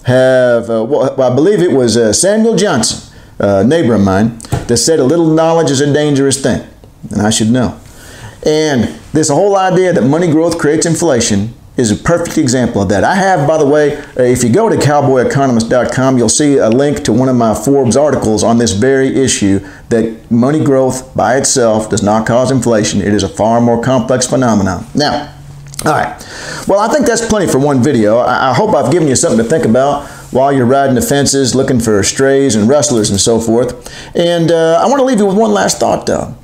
have 0.05 0.69
uh, 0.69 0.83
well, 0.83 1.21
I 1.21 1.33
believe 1.35 1.61
it 1.61 1.71
was 1.71 1.97
uh, 1.97 2.13
Samuel 2.13 2.55
Johnson, 2.55 3.13
a 3.39 3.63
neighbor 3.63 3.93
of 3.93 4.01
mine, 4.01 4.39
that 4.67 4.77
said 4.77 4.99
a 4.99 5.03
little 5.03 5.27
knowledge 5.27 5.69
is 5.69 5.81
a 5.81 5.93
dangerous 5.93 6.41
thing, 6.41 6.67
and 7.11 7.21
I 7.21 7.29
should 7.29 7.51
know. 7.51 7.79
And 8.43 9.00
this 9.13 9.29
whole 9.29 9.57
idea 9.57 9.93
that 9.93 10.03
money 10.03 10.29
growth 10.31 10.57
creates 10.57 10.85
inflation 10.85 11.53
is 11.77 11.91
a 11.91 11.95
perfect 11.95 12.37
example 12.37 12.81
of 12.81 12.89
that. 12.89 13.03
I 13.03 13.15
have, 13.15 13.47
by 13.47 13.57
the 13.57 13.65
way, 13.65 13.97
uh, 13.97 14.23
if 14.23 14.43
you 14.43 14.51
go 14.51 14.69
to 14.69 14.75
cowboyeconomist.com, 14.75 16.17
you'll 16.17 16.29
see 16.29 16.57
a 16.57 16.69
link 16.69 17.03
to 17.05 17.13
one 17.13 17.29
of 17.29 17.35
my 17.35 17.53
Forbes 17.53 17.95
articles 17.95 18.43
on 18.43 18.57
this 18.57 18.73
very 18.73 19.15
issue 19.15 19.59
that 19.89 20.29
money 20.29 20.63
growth 20.63 21.15
by 21.15 21.37
itself 21.37 21.89
does 21.89 22.03
not 22.03 22.27
cause 22.27 22.51
inflation. 22.51 23.01
It 23.01 23.13
is 23.13 23.23
a 23.23 23.29
far 23.29 23.61
more 23.61 23.81
complex 23.81 24.27
phenomenon. 24.27 24.85
Now, 24.93 25.33
all 25.85 25.93
right. 25.93 26.27
Well, 26.67 26.79
I 26.79 26.93
think 26.93 27.07
that's 27.07 27.25
plenty 27.25 27.47
for 27.47 27.57
one 27.57 27.81
video. 27.81 28.19
I 28.19 28.53
hope 28.53 28.75
I've 28.75 28.91
given 28.91 29.07
you 29.07 29.15
something 29.15 29.43
to 29.43 29.49
think 29.49 29.65
about 29.65 30.07
while 30.31 30.53
you're 30.53 30.65
riding 30.65 30.93
the 30.95 31.01
fences, 31.01 31.55
looking 31.55 31.79
for 31.79 32.03
strays 32.03 32.55
and 32.55 32.69
rustlers 32.69 33.09
and 33.09 33.19
so 33.19 33.39
forth. 33.39 33.91
And 34.15 34.51
uh, 34.51 34.79
I 34.81 34.87
want 34.87 34.99
to 34.99 35.03
leave 35.03 35.17
you 35.17 35.25
with 35.25 35.35
one 35.37 35.51
last 35.51 35.79
thought, 35.79 36.05
though. 36.05 36.35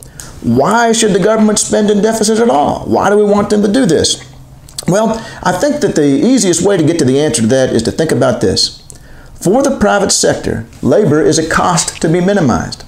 Why 0.42 0.92
should 0.92 1.14
the 1.14 1.20
government 1.20 1.60
spend 1.60 1.90
in 1.90 2.02
deficit 2.02 2.40
at 2.40 2.50
all? 2.50 2.86
Why 2.86 3.10
do 3.10 3.18
we 3.18 3.24
want 3.24 3.50
them 3.50 3.62
to 3.64 3.72
do 3.72 3.86
this? 3.86 4.24
Well, 4.88 5.18
I 5.44 5.52
think 5.52 5.82
that 5.82 5.96
the 5.96 6.06
easiest 6.06 6.66
way 6.66 6.78
to 6.78 6.84
get 6.84 7.00
to 7.00 7.06
the 7.06 7.20
answer 7.20 7.42
to 7.42 7.48
that 7.48 7.72
is 7.72 7.84
to 7.84 7.92
think 7.92 8.12
about 8.12 8.42
this. 8.42 8.84
For 9.36 9.62
the 9.62 9.78
private 9.78 10.12
sector, 10.12 10.66
labor 10.82 11.22
is 11.22 11.38
a 11.38 11.50
cost 11.50 12.02
to 12.02 12.10
be 12.10 12.22
minimized. 12.22 12.84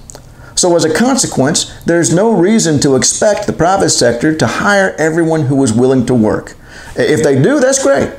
So, 0.56 0.74
as 0.76 0.84
a 0.84 0.92
consequence, 0.92 1.72
there's 1.84 2.12
no 2.14 2.32
reason 2.32 2.80
to 2.80 2.96
expect 2.96 3.46
the 3.46 3.52
private 3.52 3.90
sector 3.90 4.36
to 4.36 4.46
hire 4.46 4.94
everyone 4.98 5.42
who 5.46 5.62
is 5.62 5.72
willing 5.72 6.06
to 6.06 6.14
work. 6.14 6.56
If 6.96 7.22
they 7.22 7.40
do, 7.40 7.60
that's 7.60 7.82
great. 7.82 8.12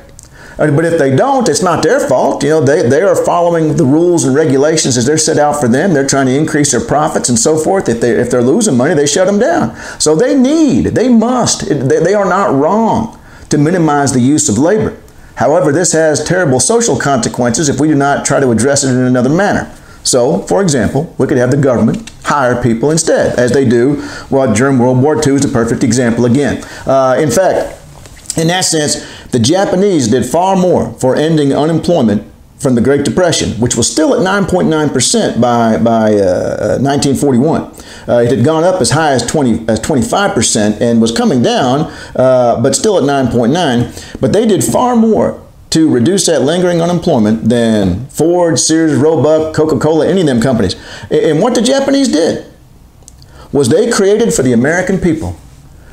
But 0.70 0.84
if 0.84 0.98
they 0.98 1.14
don't, 1.14 1.48
it's 1.48 1.62
not 1.62 1.82
their 1.82 2.06
fault. 2.06 2.44
You 2.44 2.50
know, 2.50 2.64
they, 2.64 2.88
they 2.88 3.02
are 3.02 3.16
following 3.16 3.76
the 3.76 3.84
rules 3.84 4.24
and 4.24 4.34
regulations 4.34 4.96
as 4.96 5.06
they're 5.06 5.18
set 5.18 5.38
out 5.38 5.60
for 5.60 5.66
them. 5.66 5.92
They're 5.92 6.06
trying 6.06 6.26
to 6.26 6.34
increase 6.34 6.70
their 6.70 6.84
profits 6.84 7.28
and 7.28 7.38
so 7.38 7.58
forth. 7.58 7.88
If, 7.88 8.00
they, 8.00 8.12
if 8.12 8.30
they're 8.30 8.42
losing 8.42 8.76
money, 8.76 8.94
they 8.94 9.06
shut 9.06 9.26
them 9.26 9.40
down. 9.40 9.74
So 9.98 10.14
they 10.14 10.36
need, 10.36 10.86
they 10.86 11.08
must, 11.08 11.68
they, 11.68 11.98
they 11.98 12.14
are 12.14 12.28
not 12.28 12.54
wrong 12.54 13.18
to 13.50 13.58
minimize 13.58 14.12
the 14.12 14.20
use 14.20 14.48
of 14.48 14.56
labor. 14.56 14.96
However, 15.34 15.72
this 15.72 15.92
has 15.92 16.22
terrible 16.22 16.60
social 16.60 16.96
consequences 16.96 17.68
if 17.68 17.80
we 17.80 17.88
do 17.88 17.94
not 17.96 18.24
try 18.24 18.38
to 18.38 18.50
address 18.50 18.84
it 18.84 18.90
in 18.90 18.98
another 18.98 19.30
manner. 19.30 19.74
So, 20.04 20.42
for 20.42 20.62
example, 20.62 21.14
we 21.18 21.26
could 21.26 21.38
have 21.38 21.50
the 21.50 21.56
government 21.56 22.10
hire 22.24 22.60
people 22.62 22.90
instead, 22.90 23.38
as 23.38 23.52
they 23.52 23.68
do 23.68 24.08
well, 24.30 24.52
during 24.52 24.78
World 24.78 25.02
War 25.02 25.16
II 25.16 25.34
is 25.34 25.44
a 25.44 25.48
perfect 25.48 25.82
example 25.84 26.24
again. 26.24 26.62
Uh, 26.86 27.16
in 27.18 27.30
fact, 27.30 27.78
in 28.36 28.48
that 28.48 28.64
sense, 28.64 29.04
the 29.32 29.38
Japanese 29.38 30.08
did 30.08 30.24
far 30.24 30.56
more 30.56 30.92
for 30.94 31.16
ending 31.16 31.52
unemployment 31.52 32.30
from 32.62 32.76
the 32.76 32.80
Great 32.80 33.04
Depression, 33.04 33.52
which 33.60 33.74
was 33.76 33.90
still 33.90 34.14
at 34.14 34.20
9.9% 34.20 35.40
by, 35.40 35.78
by 35.78 36.14
uh, 36.14 36.78
1941. 36.78 37.62
Uh, 37.62 37.72
uh, 38.08 38.20
it 38.20 38.30
had 38.30 38.44
gone 38.44 38.62
up 38.62 38.80
as 38.80 38.90
high 38.90 39.12
as 39.12 39.26
20 39.26 39.68
as 39.68 39.80
25% 39.80 40.80
and 40.80 41.00
was 41.00 41.10
coming 41.10 41.42
down, 41.42 41.92
uh, 42.14 42.60
but 42.60 42.76
still 42.76 42.96
at 42.96 43.02
9.9. 43.02 44.20
But 44.20 44.32
they 44.32 44.46
did 44.46 44.62
far 44.62 44.94
more 44.94 45.42
to 45.70 45.90
reduce 45.90 46.26
that 46.26 46.42
lingering 46.42 46.80
unemployment 46.80 47.48
than 47.48 48.06
Ford, 48.08 48.58
Sears, 48.58 48.94
Roebuck, 48.94 49.54
Coca-Cola, 49.54 50.06
any 50.06 50.20
of 50.20 50.26
them 50.26 50.40
companies. 50.40 50.76
And 51.10 51.40
what 51.40 51.54
the 51.54 51.62
Japanese 51.62 52.08
did 52.08 52.46
was 53.50 53.70
they 53.70 53.90
created 53.90 54.34
for 54.34 54.42
the 54.42 54.52
American 54.52 54.98
people 54.98 55.36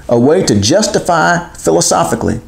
a 0.07 0.19
way 0.19 0.43
to 0.43 0.59
justify 0.59 1.47
philosophically 1.53 2.41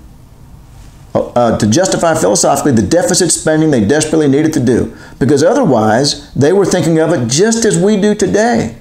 uh, 1.14 1.58
to 1.58 1.68
justify 1.68 2.14
philosophically 2.14 2.72
the 2.72 2.82
deficit 2.82 3.32
spending 3.32 3.72
they 3.72 3.84
desperately 3.84 4.28
needed 4.28 4.54
to 4.54 4.60
do 4.60 4.96
because 5.20 5.44
otherwise 5.44 6.34
they 6.34 6.54
were 6.54 6.66
thinking 6.66 7.00
of 7.00 7.12
it 7.12 7.30
just 7.30 7.66
as 7.66 7.78
we 7.78 8.00
do 8.00 8.16
today 8.16 8.78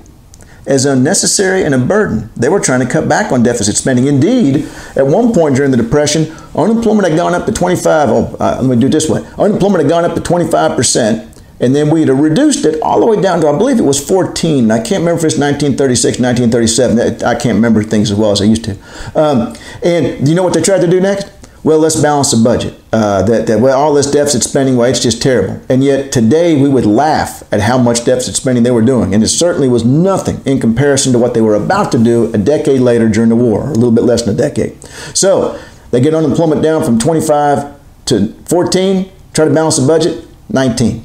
as 0.66 0.84
unnecessary 0.84 1.64
and 1.64 1.74
a 1.74 1.78
burden. 1.78 2.30
They 2.36 2.48
were 2.48 2.60
trying 2.60 2.80
to 2.80 2.86
cut 2.86 3.08
back 3.08 3.32
on 3.32 3.42
deficit 3.42 3.76
spending. 3.76 4.06
Indeed, 4.06 4.68
at 4.94 5.06
one 5.06 5.32
point 5.32 5.56
during 5.56 5.70
the 5.70 5.76
Depression, 5.76 6.30
unemployment 6.54 7.08
had 7.08 7.16
gone 7.16 7.34
up 7.34 7.46
to 7.46 7.52
25, 7.52 8.08
oh, 8.08 8.36
uh, 8.38 8.58
let 8.60 8.70
me 8.70 8.80
do 8.80 8.86
it 8.86 8.90
this 8.90 9.08
way. 9.08 9.26
Unemployment 9.38 9.82
had 9.82 9.88
gone 9.88 10.04
up 10.04 10.14
to 10.14 10.20
25%, 10.20 11.26
and 11.60 11.74
then 11.74 11.90
we 11.90 12.00
had 12.00 12.10
reduced 12.10 12.64
it 12.64 12.80
all 12.82 13.00
the 13.00 13.06
way 13.06 13.20
down 13.20 13.40
to, 13.40 13.48
I 13.48 13.56
believe 13.56 13.78
it 13.78 13.84
was 13.84 14.06
14. 14.06 14.70
I 14.70 14.76
can't 14.76 15.00
remember 15.00 15.18
if 15.18 15.24
it's 15.24 15.38
1936, 15.38 16.20
1937. 16.20 17.24
I 17.24 17.34
can't 17.34 17.56
remember 17.56 17.82
things 17.82 18.10
as 18.10 18.16
well 18.16 18.30
as 18.30 18.40
I 18.40 18.44
used 18.44 18.64
to. 18.64 18.76
Um, 19.14 19.54
and 19.82 20.26
you 20.28 20.34
know 20.34 20.42
what 20.42 20.54
they 20.54 20.62
tried 20.62 20.80
to 20.80 20.86
do 20.86 21.00
next? 21.00 21.39
Well, 21.62 21.78
let's 21.78 22.00
balance 22.00 22.30
the 22.30 22.42
budget. 22.42 22.80
Uh, 22.90 23.22
that, 23.22 23.46
that 23.46 23.60
well, 23.60 23.78
all 23.78 23.92
this 23.92 24.10
deficit 24.10 24.42
spending, 24.42 24.76
well, 24.76 24.88
it's 24.88 25.00
just 25.00 25.20
terrible. 25.20 25.60
And 25.68 25.84
yet 25.84 26.10
today 26.10 26.60
we 26.60 26.68
would 26.68 26.86
laugh 26.86 27.42
at 27.52 27.60
how 27.60 27.76
much 27.76 28.04
deficit 28.04 28.34
spending 28.34 28.64
they 28.64 28.70
were 28.70 28.82
doing. 28.82 29.14
And 29.14 29.22
it 29.22 29.28
certainly 29.28 29.68
was 29.68 29.84
nothing 29.84 30.40
in 30.46 30.58
comparison 30.58 31.12
to 31.12 31.18
what 31.18 31.34
they 31.34 31.42
were 31.42 31.54
about 31.54 31.92
to 31.92 31.98
do 31.98 32.32
a 32.32 32.38
decade 32.38 32.80
later 32.80 33.08
during 33.08 33.28
the 33.28 33.36
war, 33.36 33.64
a 33.64 33.74
little 33.74 33.92
bit 33.92 34.04
less 34.04 34.22
than 34.22 34.34
a 34.34 34.38
decade. 34.38 34.82
So 35.14 35.60
they 35.90 36.00
get 36.00 36.14
unemployment 36.14 36.62
down 36.62 36.82
from 36.82 36.98
25 36.98 37.74
to 38.06 38.32
14, 38.46 39.12
try 39.34 39.44
to 39.44 39.52
balance 39.52 39.76
the 39.76 39.86
budget, 39.86 40.26
19. 40.48 41.04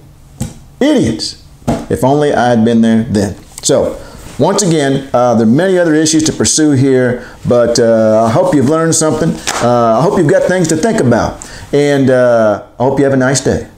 Idiots. 0.80 1.44
If 1.90 2.04
only 2.04 2.34
I 2.34 2.50
had 2.50 2.64
been 2.64 2.82
there 2.82 3.04
then. 3.04 3.36
So, 3.62 4.02
once 4.38 4.62
again, 4.62 5.10
uh, 5.14 5.36
there 5.36 5.48
are 5.48 5.50
many 5.50 5.78
other 5.78 5.94
issues 5.94 6.24
to 6.24 6.34
pursue 6.34 6.72
here, 6.72 7.28
but 7.48 7.80
uh, 7.80 8.26
I 8.26 8.32
hope 8.32 8.54
you've 8.54 8.70
learned 8.70 8.96
something. 8.96 9.30
Uh, 9.64 9.98
I 9.98 10.02
hope 10.02 10.18
you've 10.18 10.30
got 10.30 10.44
things 10.44 10.68
to 10.70 10.76
think 10.76 11.00
about. 11.00 11.48
And 11.72 12.10
uh, 12.10 12.68
I 12.80 12.84
hope 12.84 13.00
you 13.00 13.06
have 13.06 13.14
a 13.14 13.18
nice 13.18 13.42
day. 13.42 13.70